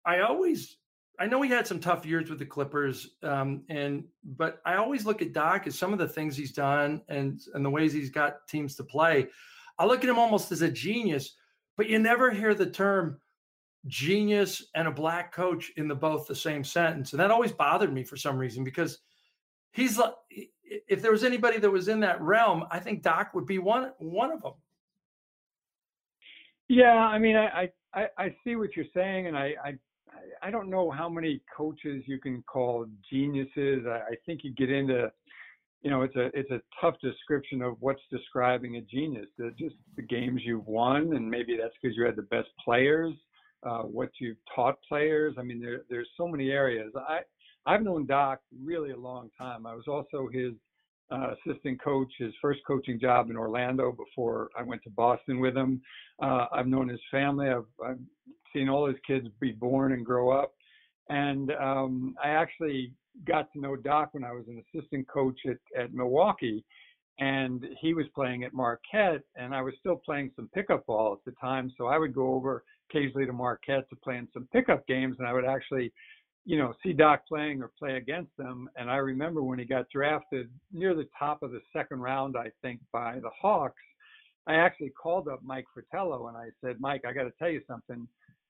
[0.05, 0.77] I always
[1.19, 5.05] I know he had some tough years with the Clippers, um, and but I always
[5.05, 8.11] look at Doc as some of the things he's done and and the ways he's
[8.11, 9.27] got teams to play.
[9.79, 11.35] I look at him almost as a genius,
[11.75, 13.19] but you never hear the term
[13.87, 17.93] genius and a black coach in the both the same sentence, and that always bothered
[17.93, 18.99] me for some reason because
[19.71, 20.13] he's like
[20.87, 23.91] if there was anybody that was in that realm, I think Doc would be one
[23.99, 24.53] one of them.
[26.67, 29.73] Yeah, I mean, I I, I see what you're saying, and I, I
[30.41, 33.85] I don't know how many coaches you can call geniuses.
[33.87, 35.11] I, I think you get into,
[35.81, 39.27] you know, it's a it's a tough description of what's describing a genius.
[39.57, 43.13] Just the games you've won, and maybe that's because you had the best players.
[43.63, 45.35] Uh, what you've taught players.
[45.37, 46.91] I mean, there there's so many areas.
[46.95, 47.19] I
[47.65, 49.65] I've known Doc really a long time.
[49.65, 50.53] I was also his
[51.11, 55.55] uh, assistant coach, his first coaching job in Orlando before I went to Boston with
[55.55, 55.81] him.
[56.21, 57.49] Uh, I've known his family.
[57.49, 57.99] I've, I've
[58.53, 60.53] seen all his kids be born and grow up.
[61.09, 62.93] And um, I actually
[63.25, 66.63] got to know Doc when I was an assistant coach at, at Milwaukee.
[67.19, 71.25] And he was playing at Marquette, and I was still playing some pickup ball at
[71.25, 71.71] the time.
[71.75, 75.27] So I would go over occasionally to Marquette to play in some pickup games, and
[75.27, 75.91] I would actually,
[76.45, 78.69] you know, see Doc playing or play against them.
[78.75, 82.51] And I remember when he got drafted near the top of the second round, I
[82.61, 83.81] think, by the Hawks.
[84.47, 87.61] I actually called up Mike Fratello and I said, Mike, I got to tell you
[87.67, 88.07] something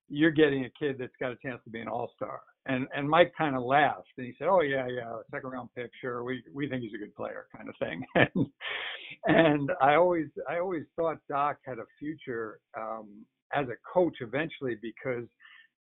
[0.10, 2.40] you're getting a kid that's got a chance to be an all-star.
[2.66, 5.90] And and Mike kind of laughed and he said, "Oh yeah, yeah, second round pick,
[6.02, 6.24] sure.
[6.24, 8.06] We we think he's a good player, kind of thing."
[9.26, 14.78] and I always I always thought Doc had a future um, as a coach eventually
[14.82, 15.26] because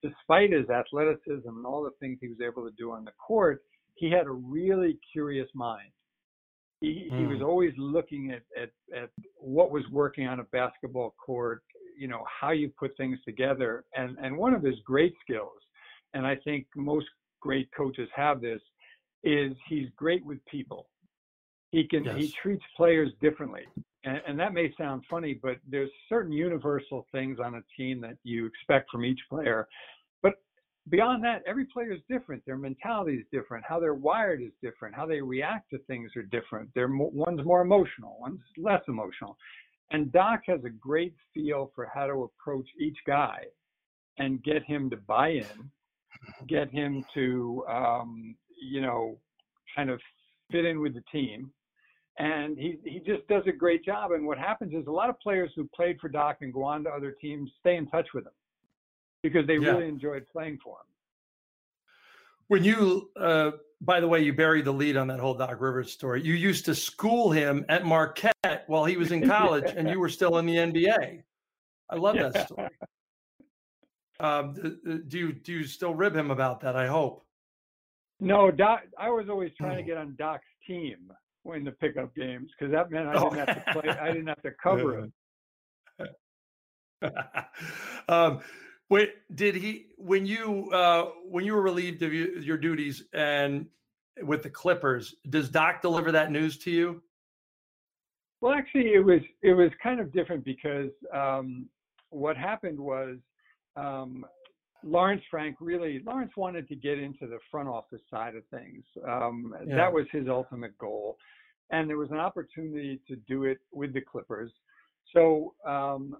[0.04, 3.62] despite his athleticism and all the things he was able to do on the court,
[3.96, 5.90] he had a really curious mind.
[6.82, 7.20] He, mm.
[7.20, 7.46] he was hmm.
[7.46, 11.64] always looking at, at, at what was working on a basketball court
[11.98, 15.58] you know how you put things together and and one of his great skills
[16.14, 17.06] and i think most
[17.40, 18.62] great coaches have this
[19.24, 20.88] is he's great with people
[21.76, 22.16] he can yes.
[22.16, 23.64] he treats players differently.
[24.06, 28.18] And, and that may sound funny but there's certain universal things on a team that
[28.24, 29.68] you expect from each player.
[30.24, 30.36] But
[30.90, 32.44] beyond that every player is different.
[32.46, 33.66] Their mentality is different.
[33.68, 34.96] How they're wired is different.
[34.96, 36.70] How they react to things are different.
[36.74, 39.38] They're one's more emotional one's less emotional.
[39.92, 43.44] And Doc has a great feel for how to approach each guy
[44.18, 45.70] and get him to buy in,
[46.48, 49.18] get him to, um, you know,
[49.76, 50.00] kind of
[50.52, 51.52] fit in with the team.
[52.18, 54.12] And he, he just does a great job.
[54.12, 56.84] And what happens is a lot of players who played for Doc and go on
[56.86, 58.32] to other teams stay in touch with him
[59.22, 59.72] because they yeah.
[59.72, 60.86] really enjoyed playing for him.
[62.48, 63.52] When you, uh,
[63.82, 66.24] by the way, you buried the lead on that whole Doc Rivers story.
[66.24, 69.74] You used to school him at Marquette while he was in college, yeah.
[69.78, 71.24] and you were still in the NBA.
[71.90, 72.30] I love yeah.
[72.30, 72.70] that story.
[74.20, 74.54] Um,
[75.08, 76.76] do you do you still rib him about that?
[76.76, 77.26] I hope.
[78.22, 78.84] No, Doc.
[78.98, 79.86] I was always trying to oh.
[79.86, 81.12] get on Doc's team
[81.54, 83.30] in the pickup games because that meant I didn't oh.
[83.32, 83.90] have to play.
[83.90, 85.12] I didn't have to cover it.
[88.10, 88.40] um,
[88.90, 93.66] Wait, did he when you uh, when you were relieved of your, your duties and
[94.22, 95.16] with the Clippers?
[95.30, 97.02] Does Doc deliver that news to you?
[98.42, 101.68] Well, actually, it was it was kind of different because um,
[102.12, 103.18] what happened was
[103.76, 104.24] um,
[104.86, 108.84] Lawrence Frank really Lawrence wanted to get into the front office side of things.
[109.08, 109.76] Um, yeah.
[109.76, 111.18] That was his ultimate goal,
[111.72, 114.52] and there was an opportunity to do it with the Clippers.
[115.12, 116.16] So um,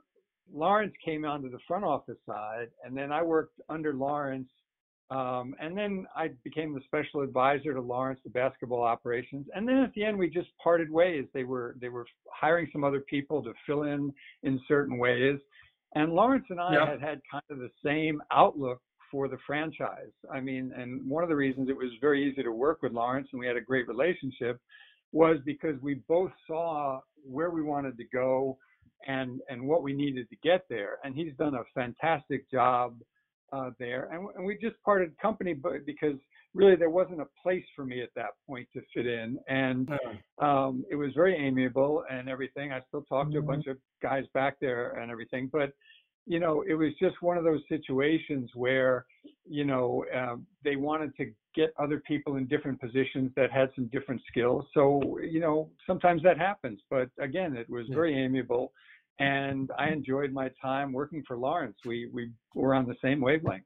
[0.52, 4.50] Lawrence came onto the front office side, and then I worked under Lawrence.
[5.12, 9.46] Um, and then I became the special advisor to Lawrence, the basketball operations.
[9.54, 11.26] And then at the end, we just parted ways.
[11.32, 15.38] They were they were hiring some other people to fill in in certain ways.
[15.96, 16.90] And Lawrence and I yeah.
[16.90, 18.82] had had kind of the same outlook
[19.12, 20.12] for the franchise.
[20.32, 23.30] I mean, and one of the reasons it was very easy to work with Lawrence,
[23.32, 24.60] and we had a great relationship,
[25.14, 28.58] was because we both saw where we wanted to go
[29.08, 30.98] and and what we needed to get there.
[31.04, 32.98] And he's done a fantastic job
[33.54, 34.10] uh, there.
[34.12, 36.18] And, and we just parted company, but because
[36.56, 39.38] really there wasn't a place for me at that point to fit in.
[39.48, 39.90] And
[40.42, 42.72] um, it was very amiable and everything.
[42.72, 45.74] I still talk to a bunch of guys back there and everything, but
[46.28, 49.06] you know, it was just one of those situations where,
[49.48, 53.86] you know, um, they wanted to get other people in different positions that had some
[53.88, 54.66] different skills.
[54.74, 56.80] So, you know, sometimes that happens.
[56.90, 58.74] But again, it was very amiable,
[59.20, 61.78] and I enjoyed my time working for Lawrence.
[61.86, 63.66] We we were on the same wavelength.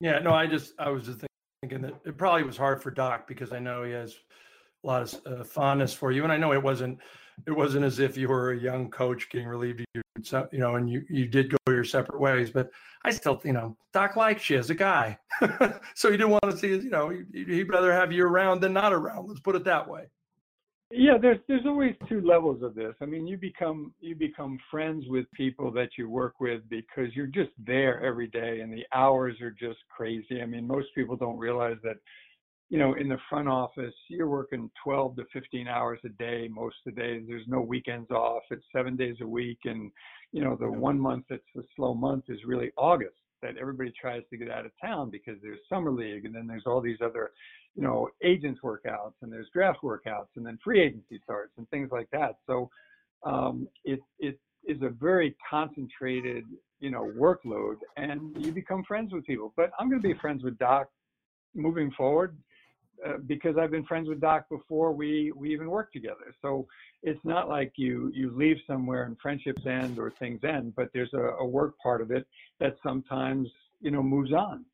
[0.00, 1.24] Yeah, no, I just I was just
[1.62, 4.14] thinking that it probably was hard for Doc because I know he has
[4.84, 6.98] a lot of uh, fondness for you, and I know it wasn't
[7.46, 10.02] it wasn't as if you were a young coach getting relieved of you
[10.52, 12.70] you know and you you did go your separate ways but
[13.04, 15.18] i still you know doc likes you as a guy.
[15.94, 18.92] So he didn't want to see you know he'd rather have you around than not
[18.92, 20.04] around let's put it that way
[20.90, 25.04] yeah there's there's always two levels of this i mean you become you become friends
[25.08, 29.40] with people that you work with because you're just there every day and the hours
[29.40, 31.96] are just crazy i mean most people don't realize that
[32.68, 36.76] you know, in the front office, you're working 12 to 15 hours a day most
[36.86, 37.24] of the days.
[37.28, 38.42] There's no weekends off.
[38.50, 39.58] It's seven days a week.
[39.64, 39.92] And,
[40.32, 43.14] you know, the one month that's the slow month is really August
[43.46, 46.64] that everybody tries to get out of town because there's summer league and then there's
[46.66, 47.30] all these other,
[47.74, 51.90] you know, agents workouts and there's draft workouts and then free agency starts and things
[51.92, 52.36] like that.
[52.46, 52.68] So
[53.24, 56.44] um, it, it is a very concentrated,
[56.80, 59.52] you know, workload and you become friends with people.
[59.56, 60.88] But I'm going to be friends with Doc
[61.54, 62.36] moving forward
[63.04, 66.34] uh, because I've been friends with Doc before we we even worked together.
[66.42, 66.66] So
[67.02, 71.12] it's not like you you leave somewhere and friendships end or things end, but there's
[71.14, 72.26] a, a work part of it
[72.60, 73.48] that sometimes
[73.80, 74.64] you know moves on.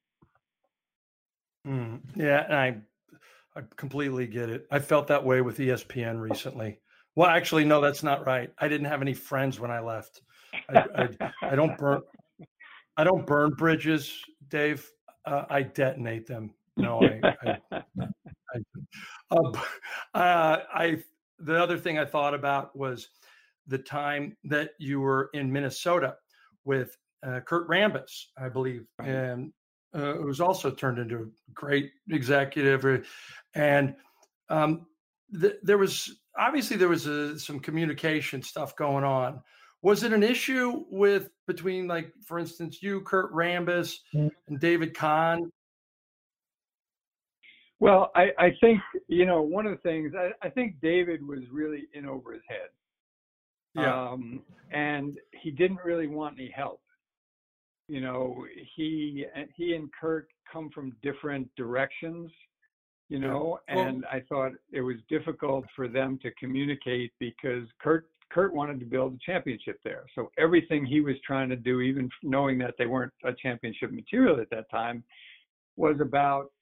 [1.66, 2.76] Mm, yeah, I
[3.58, 4.66] I completely get it.
[4.70, 6.80] I felt that way with ESPN recently.
[7.14, 8.50] Well, actually, no, that's not right.
[8.58, 10.22] I didn't have any friends when I left.
[10.70, 11.08] I, I,
[11.42, 12.00] I don't burn
[12.96, 14.12] I don't burn bridges,
[14.48, 14.90] Dave.
[15.24, 16.54] Uh, I detonate them.
[16.76, 17.36] No, I,
[17.72, 17.82] I,
[18.54, 18.60] I,
[19.30, 19.52] uh,
[20.14, 21.02] uh, I,
[21.38, 23.08] the other thing I thought about was
[23.66, 26.16] the time that you were in Minnesota
[26.64, 29.52] with uh, Kurt Rambis, I believe, and
[29.94, 32.84] uh, it was also turned into a great executive.
[32.84, 32.98] Uh,
[33.54, 33.94] and
[34.48, 34.86] um,
[35.38, 39.40] th- there was obviously there was a, some communication stuff going on.
[39.82, 44.30] Was it an issue with between like, for instance, you, Kurt Rambis, mm.
[44.48, 45.50] and David Kahn
[47.82, 51.40] well, I, I think, you know, one of the things, I, I think David was
[51.50, 52.68] really in over his head.
[53.74, 54.10] Yeah.
[54.10, 56.80] Um, and he didn't really want any help.
[57.88, 62.30] You know, he he and Kurt come from different directions,
[63.08, 63.74] you know, yeah.
[63.74, 68.78] well, and I thought it was difficult for them to communicate because Kurt Kurt wanted
[68.78, 70.04] to build a championship there.
[70.14, 74.40] So everything he was trying to do, even knowing that they weren't a championship material
[74.40, 75.02] at that time,
[75.76, 76.52] was about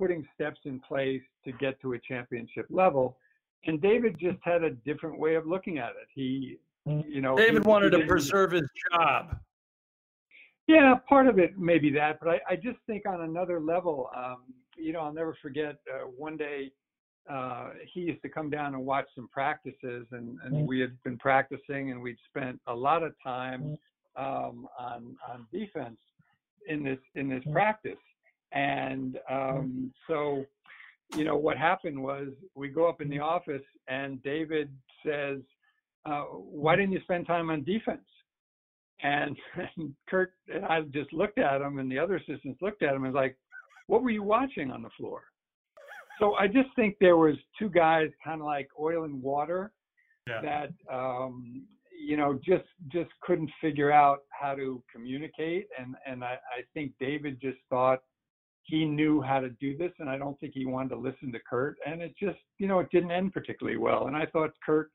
[0.00, 3.18] putting steps in place to get to a championship level.
[3.66, 6.08] And David just had a different way of looking at it.
[6.14, 6.56] He,
[6.88, 7.04] mm.
[7.06, 9.36] you know, David he, wanted he to preserve his job.
[10.66, 14.08] Yeah, part of it may be that, but I, I just think on another level,
[14.16, 14.38] um,
[14.78, 16.70] you know, I'll never forget uh, one day
[17.28, 20.66] uh, he used to come down and watch some practices, and, and mm.
[20.66, 23.76] we had been practicing, and we'd spent a lot of time
[24.16, 24.22] mm.
[24.48, 25.98] um, on on defense
[26.68, 27.98] in this in this practice.
[28.52, 30.44] And um, so,
[31.14, 34.70] you know, what happened was we go up in the office and David
[35.04, 35.38] says,
[36.06, 38.00] uh, why didn't you spend time on defense?
[39.02, 39.36] And,
[39.76, 43.04] and Kurt and I just looked at him and the other assistants looked at him
[43.04, 43.36] and was like,
[43.86, 45.22] what were you watching on the floor?
[46.18, 49.72] So I just think there was two guys kind of like oil and water
[50.28, 50.40] yeah.
[50.42, 51.64] that um,
[51.98, 56.92] you know just just couldn't figure out how to communicate and and I, I think
[57.00, 58.00] David just thought
[58.62, 61.38] he knew how to do this, and I don't think he wanted to listen to
[61.48, 61.76] Kurt.
[61.86, 64.06] And it just, you know, it didn't end particularly well.
[64.06, 64.90] And I thought Kurt,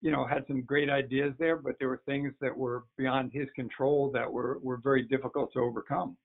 [0.00, 3.48] you know, had some great ideas there, but there were things that were beyond his
[3.54, 6.16] control that were were very difficult to overcome.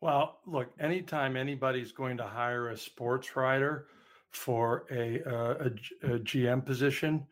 [0.00, 3.86] Well, look, anytime anybody's going to hire a sports writer
[4.30, 5.68] for a, uh,
[6.02, 7.26] a, a GM position,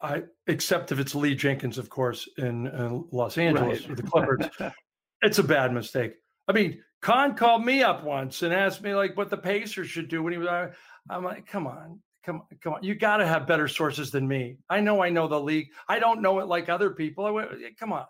[0.00, 3.88] I except if it's Lee Jenkins, of course, in, in Los Angeles right.
[3.88, 4.46] with the Clippers,
[5.22, 6.14] it's a bad mistake.
[6.46, 10.08] I mean, Kahn called me up once and asked me like what the Pacers should
[10.08, 10.70] do when he was.
[11.10, 12.82] I'm like, come on, come on, come on.
[12.82, 14.56] You got to have better sources than me.
[14.70, 15.68] I know I know the league.
[15.86, 17.26] I don't know it like other people.
[17.26, 18.06] I went, come on,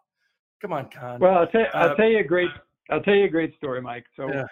[0.62, 1.18] come on, Kahn.
[1.18, 2.50] Well, I'll tell, you, I'll uh, tell you a great,
[2.88, 4.04] I'll tell you a great story, Mike.
[4.16, 4.44] So, yeah.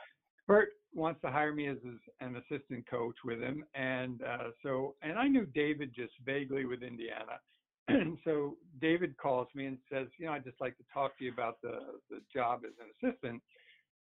[0.49, 1.78] Kurt, wants to hire me as
[2.20, 6.82] an assistant coach with him, and uh, so and I knew David just vaguely with
[6.82, 7.38] Indiana,
[7.86, 11.24] and so David calls me and says, you know, I'd just like to talk to
[11.24, 11.78] you about the
[12.11, 13.40] the job as an assistant,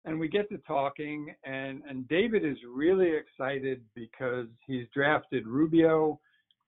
[0.06, 6.20] and we get to talking, and and David is really excited because he's drafted Rubio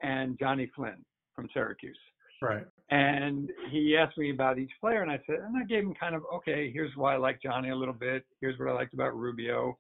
[0.02, 1.04] and Johnny Flynn
[1.36, 1.98] from Syracuse.
[2.42, 2.66] Right.
[2.92, 6.16] And he asked me about each player, and I said, and I gave him kind
[6.16, 8.24] of, okay, here's why I like Johnny a little bit.
[8.42, 9.78] Here's what I liked about Rubio.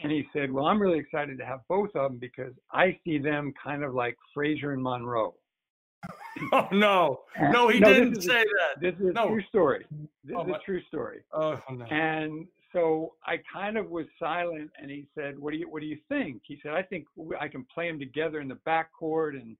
[0.00, 3.18] And he said, well, I'm really excited to have both of them because I see
[3.18, 5.34] them kind of like Frazier and Monroe.
[6.52, 8.80] Oh no, no, he no, didn't say a, that.
[8.80, 9.24] This is no.
[9.24, 9.86] a true story.
[10.24, 11.20] This oh, is a true story.
[11.32, 11.84] Oh no.
[11.86, 15.86] And so I kind of was silent, and he said, "What do you What do
[15.86, 17.06] you think?" He said, "I think
[17.40, 19.56] I can play them together in the backcourt." And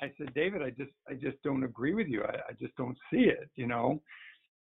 [0.00, 2.22] I said, "David, I just I just don't agree with you.
[2.22, 4.00] I, I just don't see it, you know."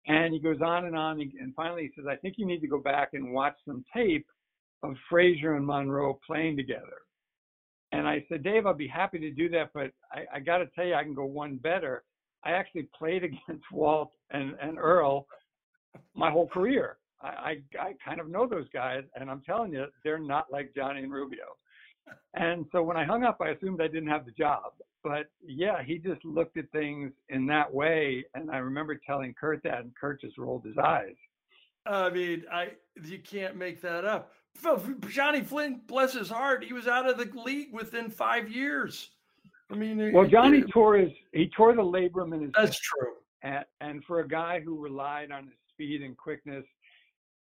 [0.08, 2.68] And he goes on and on, and finally he says, "I think you need to
[2.68, 4.28] go back and watch some tape
[4.82, 7.02] of Frazier and Monroe playing together."
[7.92, 10.68] And I said, "Dave, I'll be happy to do that, but I, I got to
[10.68, 12.06] tell you, I can go one better.
[12.46, 15.28] I actually played against Walt and and Earl
[16.16, 20.20] my whole career." I, I, kind of know those guys, and I'm telling you, they're
[20.20, 21.56] not like Johnny and Rubio.
[22.34, 24.74] And so when I hung up, I assumed I didn't have the job.
[25.04, 28.26] But yeah, he just looked at things in that way.
[28.36, 31.16] And I remember telling Kurt that, and Kurt just rolled his eyes.
[31.86, 32.72] I mean, I
[33.04, 34.34] you can't make that up.
[35.10, 39.10] Johnny Flynn, bless his heart, he was out of the league within five years.
[39.70, 42.52] I mean, well, Johnny it, tore his he tore the labrum in his.
[42.56, 43.14] That's true.
[43.42, 46.64] And, and for a guy who relied on his speed and quickness,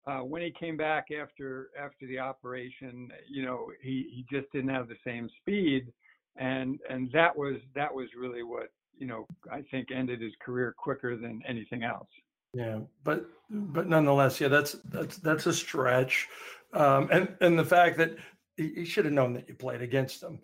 [0.07, 4.69] uh, when he came back after after the operation, you know, he, he just didn't
[4.69, 5.91] have the same speed,
[6.37, 10.73] and and that was that was really what you know I think ended his career
[10.75, 12.09] quicker than anything else.
[12.53, 16.27] Yeah, but but nonetheless, yeah, that's that's that's a stretch,
[16.73, 18.15] um, and and the fact that
[18.57, 20.39] he, he should have known that you played against him.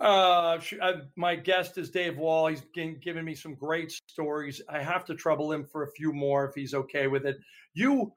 [0.00, 2.46] Uh, I, my guest is Dave Wohl.
[2.46, 4.62] He's giving me some great stories.
[4.68, 7.38] I have to trouble him for a few more if he's okay with it.
[7.74, 8.12] You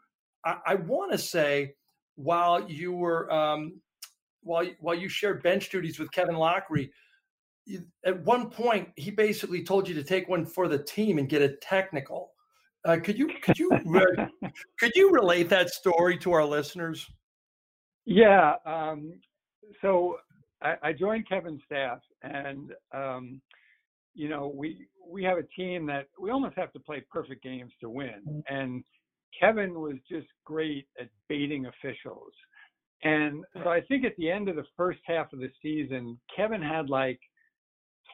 [0.46, 1.76] I, I want to say
[2.16, 3.80] while you were um,
[4.44, 6.89] while while you shared bench duties with Kevin Loughery,
[8.06, 11.42] at one point he basically told you to take one for the team and get
[11.42, 12.32] a technical.
[12.86, 13.70] Uh, could you could you
[14.80, 17.08] could you relate that story to our listeners?
[18.06, 18.56] Yeah.
[18.66, 19.14] Um,
[19.82, 20.18] so
[20.62, 23.42] I, I, joined Kevin's staff, and um,
[24.16, 27.72] you know we we have a team that we almost have to play perfect games
[27.82, 28.42] to win, mm.
[28.50, 28.84] and
[29.38, 32.34] Kevin was just great at baiting officials.
[33.03, 36.61] And so I think at the end of the first half of the season, Kevin
[36.61, 37.19] had like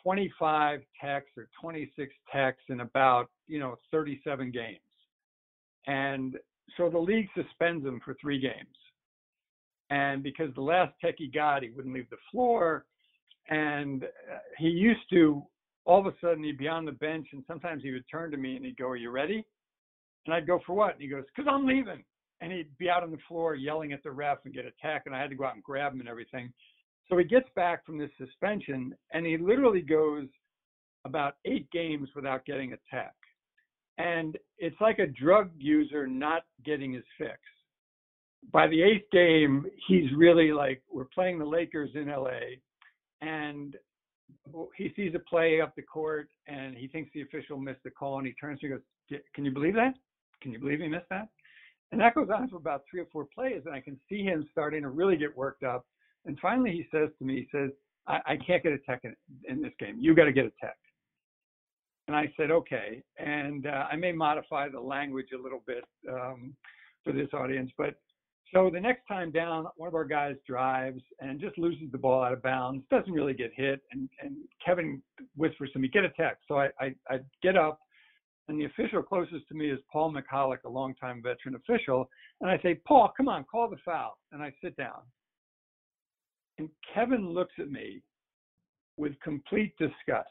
[0.03, 4.79] 25 techs or 26 techs in about, you know, 37 games.
[5.87, 6.37] And
[6.77, 8.75] so the league suspends him for three games.
[9.89, 12.85] And because the last tech he got, he wouldn't leave the floor.
[13.49, 15.43] And uh, he used to,
[15.85, 18.37] all of a sudden, he'd be on the bench and sometimes he would turn to
[18.37, 19.45] me and he'd go, Are you ready?
[20.27, 20.93] And I'd go, for what?
[20.93, 22.03] And he goes, because I'm leaving.
[22.41, 25.07] And he'd be out on the floor yelling at the ref and get attacked.
[25.07, 26.53] And I had to go out and grab him and everything.
[27.09, 30.27] So he gets back from this suspension and he literally goes
[31.05, 33.15] about eight games without getting attacked.
[33.97, 37.39] And it's like a drug user not getting his fix.
[38.51, 42.59] By the eighth game, he's really like, we're playing the Lakers in LA.
[43.21, 43.75] And
[44.75, 48.17] he sees a play up the court and he thinks the official missed the call
[48.17, 49.93] and he turns to me and goes, Can you believe that?
[50.41, 51.29] Can you believe he missed that?
[51.91, 54.47] And that goes on for about three or four plays, and I can see him
[54.51, 55.85] starting to really get worked up.
[56.25, 57.71] And finally, he says to me, he says,
[58.07, 59.15] I, I can't get a tech in,
[59.47, 59.97] in this game.
[59.99, 60.75] You got to get a tech.
[62.07, 63.01] And I said, okay.
[63.17, 66.53] And uh, I may modify the language a little bit um,
[67.03, 67.71] for this audience.
[67.77, 67.95] But
[68.53, 72.23] so the next time down, one of our guys drives and just loses the ball
[72.23, 73.81] out of bounds, doesn't really get hit.
[73.91, 74.35] And, and
[74.65, 75.01] Kevin
[75.35, 76.37] whispers to me, get a tech.
[76.47, 77.79] So I, I, I get up
[78.47, 82.09] and the official closest to me is Paul McCulloch, a longtime veteran official.
[82.39, 84.17] And I say, Paul, come on, call the foul.
[84.31, 85.01] And I sit down.
[86.57, 88.01] And Kevin looks at me
[88.95, 90.29] with complete disgust.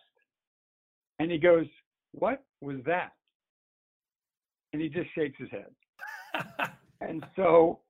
[1.18, 1.66] And he goes,
[2.12, 3.12] What was that?
[4.72, 6.68] And he just shakes his head.
[7.00, 7.80] and so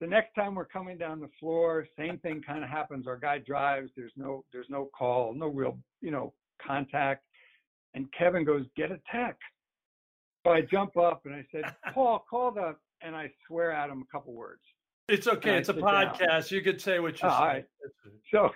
[0.00, 3.06] the next time we're coming down the floor, same thing kind of happens.
[3.06, 6.32] Our guy drives, there's no there's no call, no real, you know,
[6.64, 7.24] contact.
[7.94, 9.36] And Kevin goes, Get a tech.
[10.44, 11.64] So I jump up and I said,
[11.94, 14.62] Paul, call the, and I swear at him a couple words.
[15.08, 15.56] It's okay.
[15.56, 16.18] It's a podcast.
[16.18, 16.42] Down.
[16.50, 17.64] You could say what you oh, say.
[18.32, 18.50] So,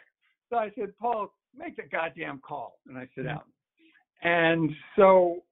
[0.51, 2.79] so I said, Paul, make the goddamn call.
[2.87, 3.29] And I sit mm-hmm.
[3.29, 3.43] down.
[4.23, 5.43] And so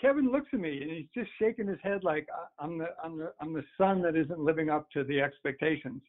[0.00, 2.26] Kevin looks at me and he's just shaking his head like
[2.58, 6.02] I'm the I'm the I'm the son that isn't living up to the expectations.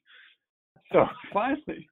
[0.91, 1.87] So finally,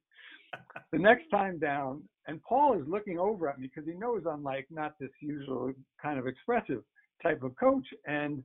[0.92, 4.42] the next time down, and Paul is looking over at me because he knows I'm
[4.42, 5.72] like not this usual
[6.02, 6.82] kind of expressive
[7.22, 7.86] type of coach.
[8.06, 8.42] And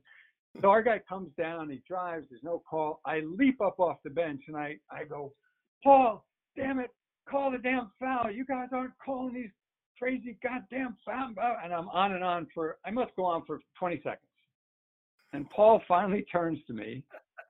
[0.60, 3.00] so our guy comes down, he drives, there's no call.
[3.04, 5.32] I leap up off the bench and I, I go,
[5.84, 6.24] Paul,
[6.56, 6.90] damn it,
[7.28, 8.30] call the damn foul.
[8.30, 9.50] You guys aren't calling these
[9.98, 11.34] crazy goddamn foul.
[11.62, 14.20] And I'm on and on for, I must go on for 20 seconds.
[15.32, 17.02] And Paul finally turns to me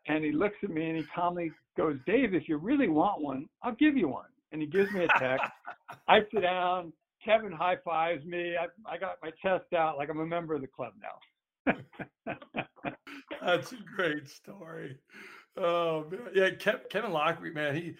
[0.09, 3.49] and he looks at me and he calmly goes, Dave, if you really want one,
[3.63, 4.27] I'll give you one.
[4.53, 5.45] And he gives me a text.
[6.09, 6.93] I sit down.
[7.27, 8.55] Kevin high fives me.
[8.57, 11.75] I, I got my chest out like I'm a member of the club now.
[13.43, 14.97] That's a great story.
[15.57, 17.95] Oh man, yeah, Kevin Loughery, man, he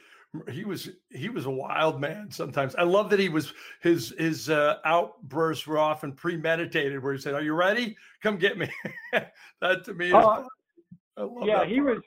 [0.51, 2.31] he was he was a wild man.
[2.31, 7.21] Sometimes I love that he was his his uh, outbursts were often premeditated, where he
[7.21, 7.97] said, "Are you ready?
[8.23, 8.71] Come get me."
[9.61, 10.15] that to me is.
[10.15, 10.45] Uh,
[11.45, 11.99] yeah, he was,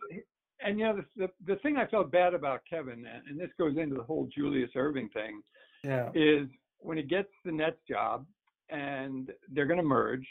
[0.63, 3.75] and you know the, the, the thing I felt bad about Kevin, and this goes
[3.77, 5.41] into the whole Julius Erving thing,
[5.83, 6.47] yeah, is
[6.79, 8.25] when he gets the Nets job
[8.69, 10.27] and they're going to merge,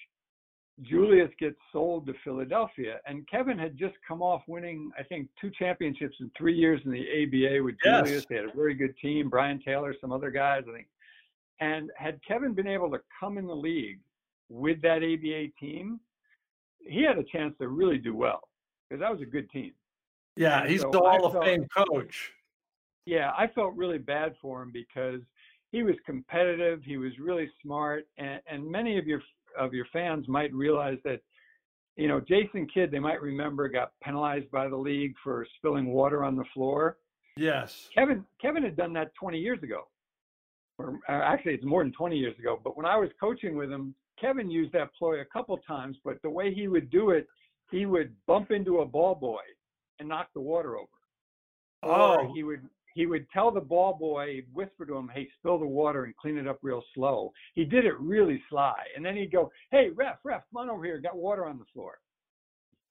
[0.79, 0.89] hmm.
[0.89, 5.51] Julius gets sold to Philadelphia, and Kevin had just come off winning, I think, two
[5.51, 8.05] championships in three years in the ABA with yes.
[8.05, 8.27] Julius.
[8.29, 10.87] They had a very good team, Brian Taylor, some other guys, I think.
[11.61, 13.99] And had Kevin been able to come in the league
[14.49, 16.01] with that ABA team,
[16.81, 18.49] he had a chance to really do well
[18.89, 19.73] because that was a good team.
[20.37, 22.33] Yeah, and he's so the Hall of Fame coach.
[23.07, 25.21] Yeah, I felt really bad for him because
[25.71, 26.83] he was competitive.
[26.85, 29.21] He was really smart, and, and many of your
[29.59, 31.21] of your fans might realize that,
[31.97, 36.23] you know, Jason Kidd, they might remember, got penalized by the league for spilling water
[36.23, 36.99] on the floor.
[37.37, 37.89] Yes.
[37.95, 39.89] Kevin Kevin had done that 20 years ago,
[40.79, 42.61] or uh, actually, it's more than 20 years ago.
[42.63, 45.97] But when I was coaching with him, Kevin used that ploy a couple times.
[46.05, 47.27] But the way he would do it,
[47.71, 49.43] he would bump into a ball boy
[49.99, 50.89] and knock the water over.
[51.83, 52.17] Oh.
[52.17, 52.63] Or he would
[52.99, 56.37] he would tell the ball boy, whisper to him, "Hey, spill the water and clean
[56.37, 60.19] it up real slow." He did it really sly, and then he'd go, "Hey, ref,
[60.25, 62.01] ref, come on over here, got water on the floor."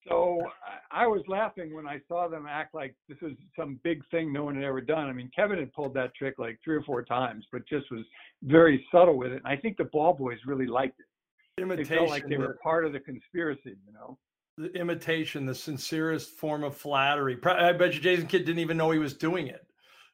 [0.07, 0.49] So
[0.91, 4.45] I was laughing when I saw them act like this was some big thing no
[4.45, 5.09] one had ever done.
[5.09, 8.05] I mean, Kevin had pulled that trick like three or four times, but just was
[8.43, 9.43] very subtle with it.
[9.43, 11.61] And I think the ball boys really liked it.
[11.61, 11.89] Imitation.
[11.89, 14.17] They felt like they were part of the conspiracy, you know
[14.59, 17.37] the imitation, the sincerest form of flattery.
[17.45, 19.67] I bet you Jason Kidd didn't even know he was doing it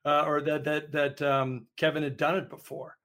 [0.06, 2.98] uh, or that that that um, Kevin had done it before.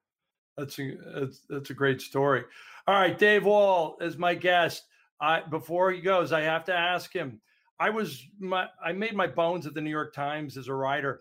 [0.57, 2.45] That's a that's, that's a great story.
[2.87, 4.85] All right, Dave Wohl is my guest.
[5.21, 7.41] I before he goes, I have to ask him.
[7.79, 11.21] I was my I made my bones at the New York Times as a writer,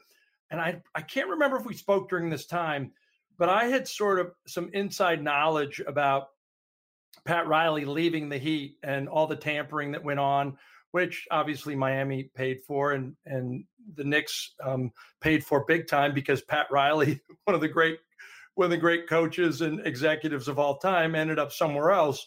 [0.49, 2.91] and I I can't remember if we spoke during this time,
[3.37, 6.29] but I had sort of some inside knowledge about
[7.25, 10.57] Pat Riley leaving the Heat and all the tampering that went on
[10.97, 14.91] which obviously Miami paid for and and the Knicks um,
[15.21, 17.99] paid for big time because Pat Riley, one of the great
[18.55, 22.25] one of the great coaches and executives of all time, ended up somewhere else.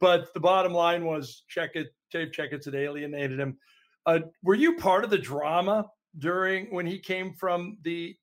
[0.00, 3.58] But the bottom line was check it, Dave Checketts had alienated him.
[4.06, 8.16] Uh, were you part of the drama during when he came from the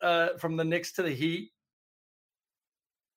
[0.00, 1.50] uh, from the Knicks to the Heat?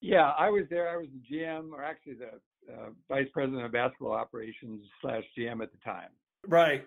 [0.02, 0.90] Yeah, I was there.
[0.90, 2.42] I was the GM, or actually the
[2.72, 6.10] uh, vice president of basketball operations slash GM at the time.
[6.48, 6.86] Right.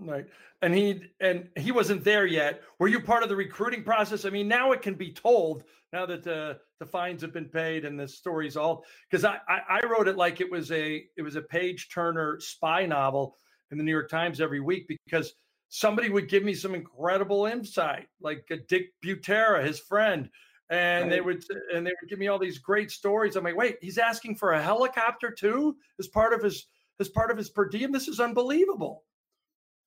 [0.00, 0.26] Right.
[0.62, 2.62] And he and he wasn't there yet.
[2.78, 4.24] Were you part of the recruiting process?
[4.24, 7.84] I mean, now it can be told now that the the fines have been paid
[7.84, 11.22] and the story's all because I, I, I wrote it like it was a it
[11.22, 13.36] was a page turner spy novel
[13.70, 15.34] in the New York Times every week because
[15.68, 20.28] somebody would give me some incredible insight, like Dick Butera, his friend,
[20.70, 21.10] and right.
[21.10, 21.44] they would
[21.74, 23.36] and they would give me all these great stories.
[23.36, 26.66] I'm like, wait, he's asking for a helicopter too as part of his
[27.00, 27.92] as part of his per diem.
[27.92, 29.04] This is unbelievable.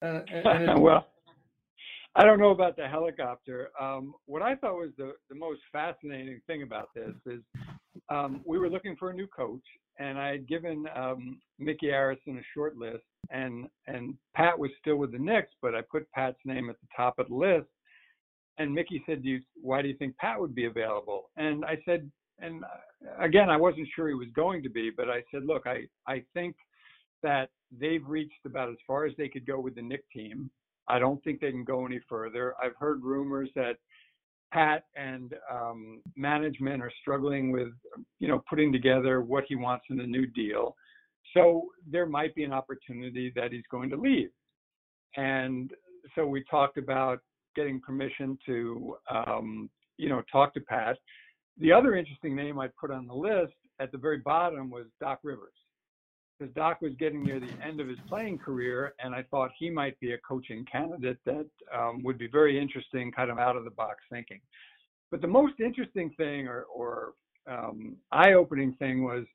[0.01, 0.21] Uh,
[0.77, 1.07] well,
[2.15, 3.69] I don't know about the helicopter.
[3.79, 7.41] Um, what I thought was the, the most fascinating thing about this is
[8.09, 9.65] um, we were looking for a new coach,
[9.99, 14.97] and I had given um, Micky Arison a short list, and and Pat was still
[14.97, 17.67] with the Knicks, but I put Pat's name at the top of the list
[18.57, 21.29] and Micky said, do you, why do you think Pat would be available?
[21.35, 25.09] And I said, and uh, again, I wasn't sure he was going to be, but
[25.09, 26.55] I said, look, I, I think
[27.23, 30.49] that they've reached about as far as they could go with the Knick team.
[30.87, 32.53] I don't think they can go any further.
[32.63, 33.77] I've heard rumors that
[34.53, 37.69] Pat and um, management are struggling with,
[38.19, 40.75] you know, putting together what he wants in the new deal.
[41.33, 44.29] So there might be an opportunity that he's going to leave.
[45.17, 45.71] And
[46.13, 47.19] so we talked about
[47.55, 50.97] getting permission to, um, you know, talk to Pat.
[51.57, 55.19] The other interesting name I put on the list at the very bottom was Doc
[55.23, 55.53] Rivers.
[56.37, 59.69] because Doc was getting near the end of his playing career, and I thought he
[59.69, 63.63] might be a coaching candidate that um, would be very interesting, kind of out of
[63.63, 64.41] the box thinking.
[65.11, 67.13] But the most interesting thing, or, or
[67.49, 69.25] um, eye-opening thing, was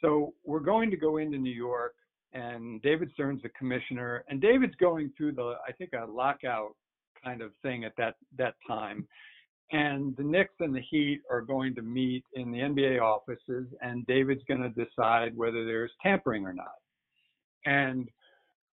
[0.00, 1.94] so we're going to go into New York,
[2.32, 6.76] and David Stern's the commissioner, and David's going through the, I think, a lockout
[7.24, 9.06] kind of thing at that that time.
[9.72, 14.06] And the Knicks and the Heat are going to meet in the NBA offices, and
[14.06, 16.76] David's going to decide whether there's tampering or not.
[17.64, 18.08] And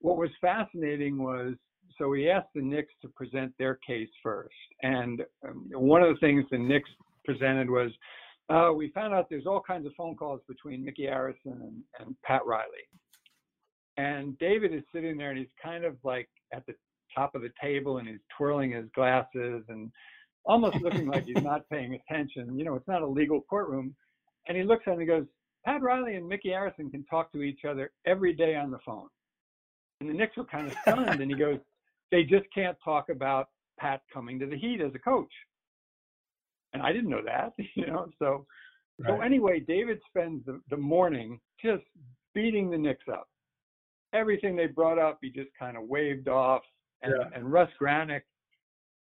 [0.01, 1.55] what was fascinating was
[1.99, 4.55] so he asked the Knicks to present their case first.
[4.83, 6.91] And um, one of the things the Knicks
[7.25, 7.91] presented was
[8.49, 12.17] uh, we found out there's all kinds of phone calls between Micky Arison and, and
[12.23, 12.65] Pat Riley.
[13.97, 16.75] And David is sitting there and he's kind of like at the
[17.17, 19.91] top of the table and he's twirling his glasses and
[20.45, 22.59] almost looking like he's not paying attention.
[22.59, 23.95] You know, it's not a legal courtroom.
[24.49, 25.27] And he looks at him and goes,
[25.65, 29.09] Pat Riley and Micky Arison can talk to each other every day on the phone.
[30.01, 31.21] And the Knicks were kind of stunned.
[31.21, 31.59] and he goes,
[32.13, 33.49] they just can't talk about
[33.81, 35.33] Pat coming to the Heat as a coach.
[36.73, 38.07] And I didn't know that, you know.
[38.19, 38.47] So,
[39.01, 39.09] right.
[39.09, 41.83] so anyway, David spends the, the morning just
[42.35, 43.29] beating the Knicks up.
[44.15, 46.63] Everything they brought up, he just kind of waved off.
[47.03, 47.29] And, yeah.
[47.35, 48.23] and Russ Granik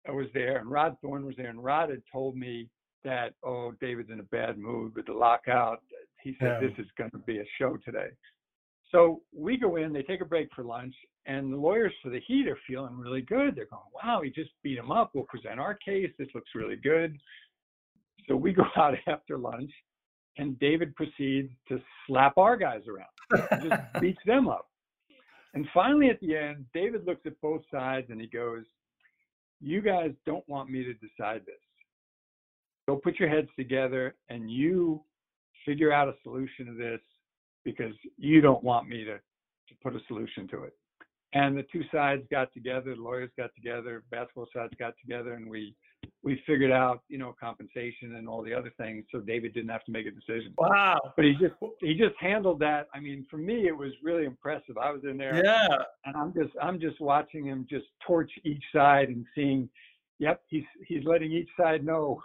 [0.09, 2.69] uh, was there and Rod Thorn was there and Rod had told me
[3.03, 5.81] that oh David's in a bad mood with the lockout.
[6.21, 6.67] He said yeah.
[6.67, 8.09] this is going to be a show today.
[8.91, 10.93] So we go in, they take a break for lunch,
[11.25, 13.55] and the lawyers for the Heat are feeling really good.
[13.55, 15.11] They're going, wow, he just beat him up.
[15.13, 16.11] We'll present our case.
[16.19, 17.17] This looks really good.
[18.27, 19.71] So we go out after lunch,
[20.37, 24.67] and David proceeds to slap our guys around, just beats them up.
[25.53, 28.63] And finally, at the end, David looks at both sides and he goes,
[29.61, 31.55] you guys don't want me to decide this.
[32.87, 35.01] Go put your heads together and you
[35.65, 36.99] figure out a solution to this
[37.63, 40.73] because you don't want me to, to put a solution to it.
[41.33, 45.49] And the two sides got together, the lawyers got together, basketball sides got together, and
[45.49, 45.75] we
[46.23, 49.83] we figured out, you know, compensation and all the other things, so David didn't have
[49.85, 50.53] to make a decision.
[50.57, 50.99] Wow!
[51.15, 52.87] But he just he just handled that.
[52.93, 54.77] I mean, for me, it was really impressive.
[54.77, 55.67] I was in there, yeah,
[56.05, 59.69] and I'm just I'm just watching him just torch each side and seeing,
[60.19, 62.21] yep, he's he's letting each side know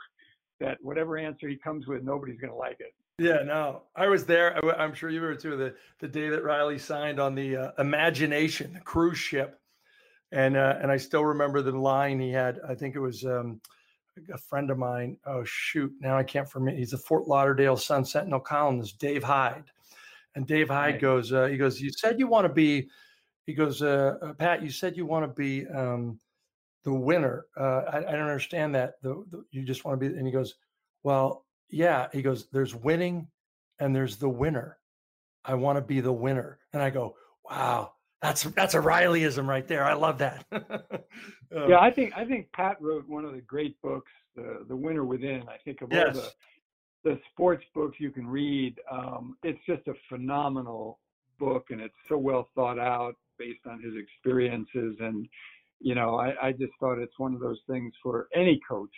[0.61, 2.95] that whatever answer he comes with, nobody's going to like it.
[3.21, 4.65] Yeah, no, I was there.
[4.79, 5.57] I'm sure you were too.
[5.57, 9.59] The the day that Riley signed on the uh, Imagination the cruise ship,
[10.31, 12.61] and uh, and I still remember the line he had.
[12.69, 13.61] I think it was um,
[14.33, 15.17] a friend of mine.
[15.27, 16.77] Oh shoot, now I can't forget.
[16.77, 19.65] He's a Fort Lauderdale Sun Sentinel columnist, Dave Hyde,
[20.35, 21.01] and Dave Hyde right.
[21.01, 21.33] goes.
[21.33, 21.81] Uh, he goes.
[21.81, 22.89] You said you want to be.
[23.47, 23.83] He goes.
[23.83, 26.19] Uh, uh, Pat, you said you want to be um,
[26.85, 27.47] the winner.
[27.59, 28.95] Uh, I, I, don't understand that.
[29.03, 30.17] The, the, you just want to be.
[30.17, 30.55] And he goes.
[31.03, 32.09] Well, yeah.
[32.13, 32.49] He goes.
[32.51, 33.29] There's winning,
[33.79, 34.79] and there's the winner.
[35.45, 36.59] I want to be the winner.
[36.73, 37.17] And I go.
[37.49, 39.85] Wow that's that's a Rileyism right there.
[39.85, 40.45] I love that.
[40.53, 40.61] um,
[41.69, 45.05] yeah, I think I think Pat wrote one of the great books, the the Winner
[45.05, 45.43] Within.
[45.49, 46.17] I think of yes.
[46.17, 46.33] all the
[47.05, 48.77] the sports books you can read.
[48.91, 50.99] Um, it's just a phenomenal
[51.39, 54.97] book, and it's so well thought out based on his experiences.
[55.01, 55.29] And
[55.81, 58.95] you know, I, I just thought it's one of those things for any coach.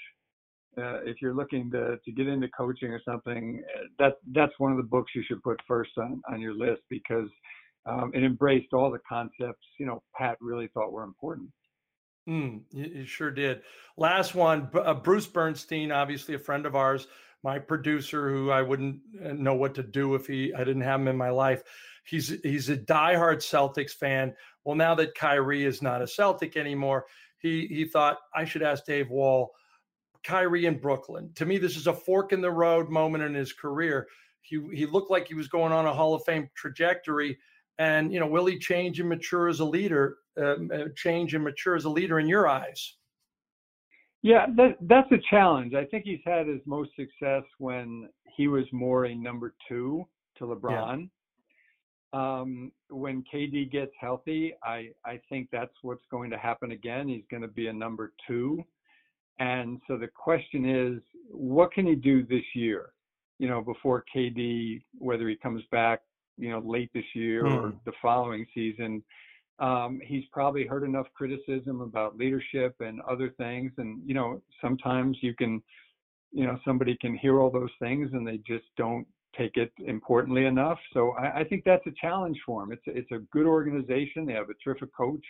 [0.79, 4.71] Uh, if you're looking to to get into coaching or something, uh, that that's one
[4.71, 7.29] of the books you should put first on on your list because
[7.87, 11.51] um, and embraced all the concepts, you know, Pat really thought were important.
[12.29, 13.63] Mm, you, sure did.
[13.97, 17.07] Last one, uh, Bruce Bernstein, obviously a friend of ours,
[17.43, 21.01] my producer, who I wouldn't uh, know what to do if he I didn't have
[21.01, 21.63] him in my life.
[22.05, 24.35] He's he's a diehard Celtics fan.
[24.65, 27.07] Well, now that Kyrie is not a Celtic anymore,
[27.39, 29.53] he he thought I should ask Dave Wohl,
[30.23, 31.31] Kyrie in Brooklyn.
[31.37, 34.07] To me, this is a fork in the road moment in his career.
[34.43, 37.39] He he looked like he was going on a Hall of Fame trajectory
[37.81, 40.19] and you know, will he change and mature as a leader?
[40.37, 42.95] Um, uh, change and mature as a leader in your eyes?
[44.23, 45.73] Yeah, that, that's a challenge.
[45.75, 50.07] I think he's had his most success when he was more a number two
[50.37, 51.09] to LeBron.
[52.13, 52.41] Yeah.
[52.41, 57.09] Um, when KD gets healthy, I, I think that's what's going to happen again.
[57.09, 58.63] He's going to be a number two.
[59.39, 61.01] And so the question is,
[61.31, 62.91] what can he do this year?
[63.39, 66.03] You know, before KD, whether he comes back
[66.41, 67.53] you know, late this year mm.
[67.53, 67.77] or hmm.
[67.85, 69.03] the following season.
[69.59, 73.73] Um, he's probably heard enough criticism about leadership and other things.
[73.77, 75.63] And, you know, sometimes you can,
[76.33, 80.47] you know, somebody can hear all those things and they just don't take it importantly
[80.47, 80.79] enough.
[80.95, 82.73] So I, I think that's a challenge for him.
[82.73, 84.25] It's a, it's a good organization.
[84.25, 85.25] They have a terrific coach,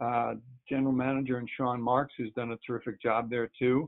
[0.00, 0.34] uh,
[0.68, 3.86] general manager, and Sean Marks, who's done a terrific job there too.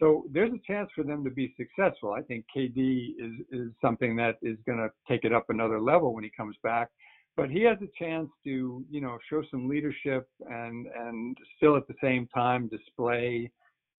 [0.00, 2.12] So there's a chance for them to be successful.
[2.12, 6.12] I think KD is is something that is going to take it up another level
[6.14, 6.88] when he comes back.
[7.36, 11.86] but he has a chance to, you know, show some leadership and and still at
[11.88, 13.50] the same time display,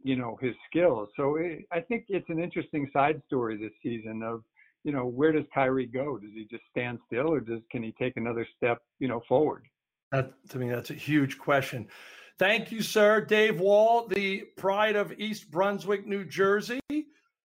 [0.03, 1.09] you know, his skills.
[1.17, 4.43] So it, I think it's an interesting side story this season of,
[4.83, 6.17] you know, where does Kyrie go?
[6.17, 9.65] Does he just stand still, or does can he take another step, you know, forward?
[10.11, 11.87] That to me, that's a huge question.
[12.37, 13.21] Thank you, sir.
[13.21, 16.81] Dave Wohl, the pride of East Brunswick, New Jersey,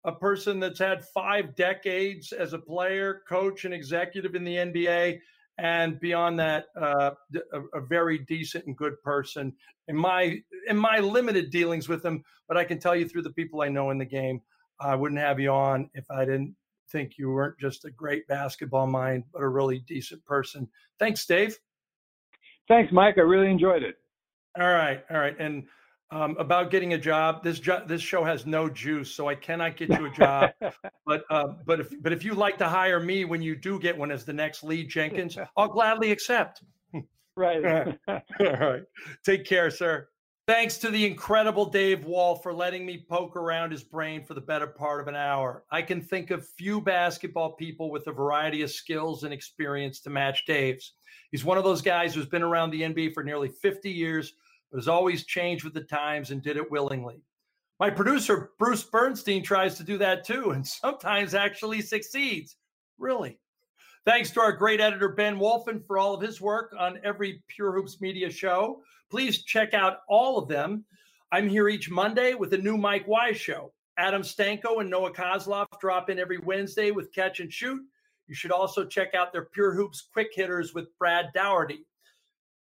[0.05, 5.21] a person that's had five decades as a player, coach, and executive in the NBA.
[5.59, 7.11] And beyond that, uh,
[7.53, 9.53] a, a, very decent and good person
[9.89, 12.23] in my in my limited dealings with him.
[12.47, 14.41] But I can tell you through the people I know in the game,
[14.81, 16.55] I wouldn't have you on if I didn't
[16.91, 20.69] think you weren't just a great basketball mind, but a really decent person.
[20.99, 21.59] Thanks, Dave.
[22.69, 23.19] Thanks, Mike.
[23.19, 23.97] I really enjoyed it.
[24.59, 25.37] All right, all right.
[25.39, 25.65] And
[26.11, 29.77] um, about getting a job, this jo- this show has no juice, so I cannot
[29.77, 30.51] get you a job.
[31.07, 33.97] but uh, but if but if you like to hire me when you do get
[33.97, 36.63] one as the next Lee Jenkins, I'll gladly accept.
[37.37, 37.97] right.
[38.09, 38.83] all right.
[39.25, 40.09] Take care, sir.
[40.49, 44.41] Thanks to the incredible Dave Wohl for letting me poke around his brain for the
[44.41, 45.63] better part of an hour.
[45.71, 50.11] I can think of few basketball people with a variety of skills and experience to
[50.11, 50.95] match Dave's.
[51.31, 54.33] He's one of those guys who's been around the NBA for nearly 50 years,
[54.71, 57.23] but has always changed with the times and did it willingly.
[57.81, 62.57] My producer, Bruce Bernstein, tries to do that too, and sometimes actually succeeds.
[62.99, 63.39] Really.
[64.05, 67.73] Thanks to our great editor, Ben Wolfen, for all of his work on every Pure
[67.73, 68.83] Hoops Media show.
[69.11, 70.85] Please check out all of them.
[71.31, 73.73] I'm here each Monday with a new Mike Wise show.
[73.99, 77.83] Adam Stanko and Noah Kozlov drop in every Wednesday with Catch and Shoot.
[78.29, 81.85] You should also check out their Pure Hoops Quick Hitters with Brad Dougherty.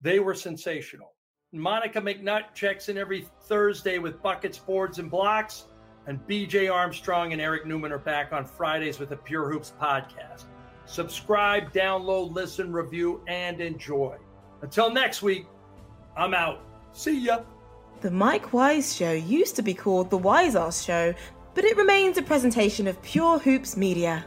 [0.00, 1.13] They were sensational.
[1.60, 5.66] Monica McNutt checks in every Thursday with buckets, boards, and blocks.
[6.06, 10.44] And BJ Armstrong and Eric Newman are back on Fridays with the Pure Hoops podcast.
[10.86, 14.16] Subscribe, download, listen, review, and enjoy.
[14.60, 15.46] Until next week,
[16.16, 16.60] I'm out.
[16.92, 17.40] See ya.
[18.00, 21.14] The Mike Wise Show used to be called The Wise Ass Show,
[21.54, 24.26] but it remains a presentation of Pure Hoops Media.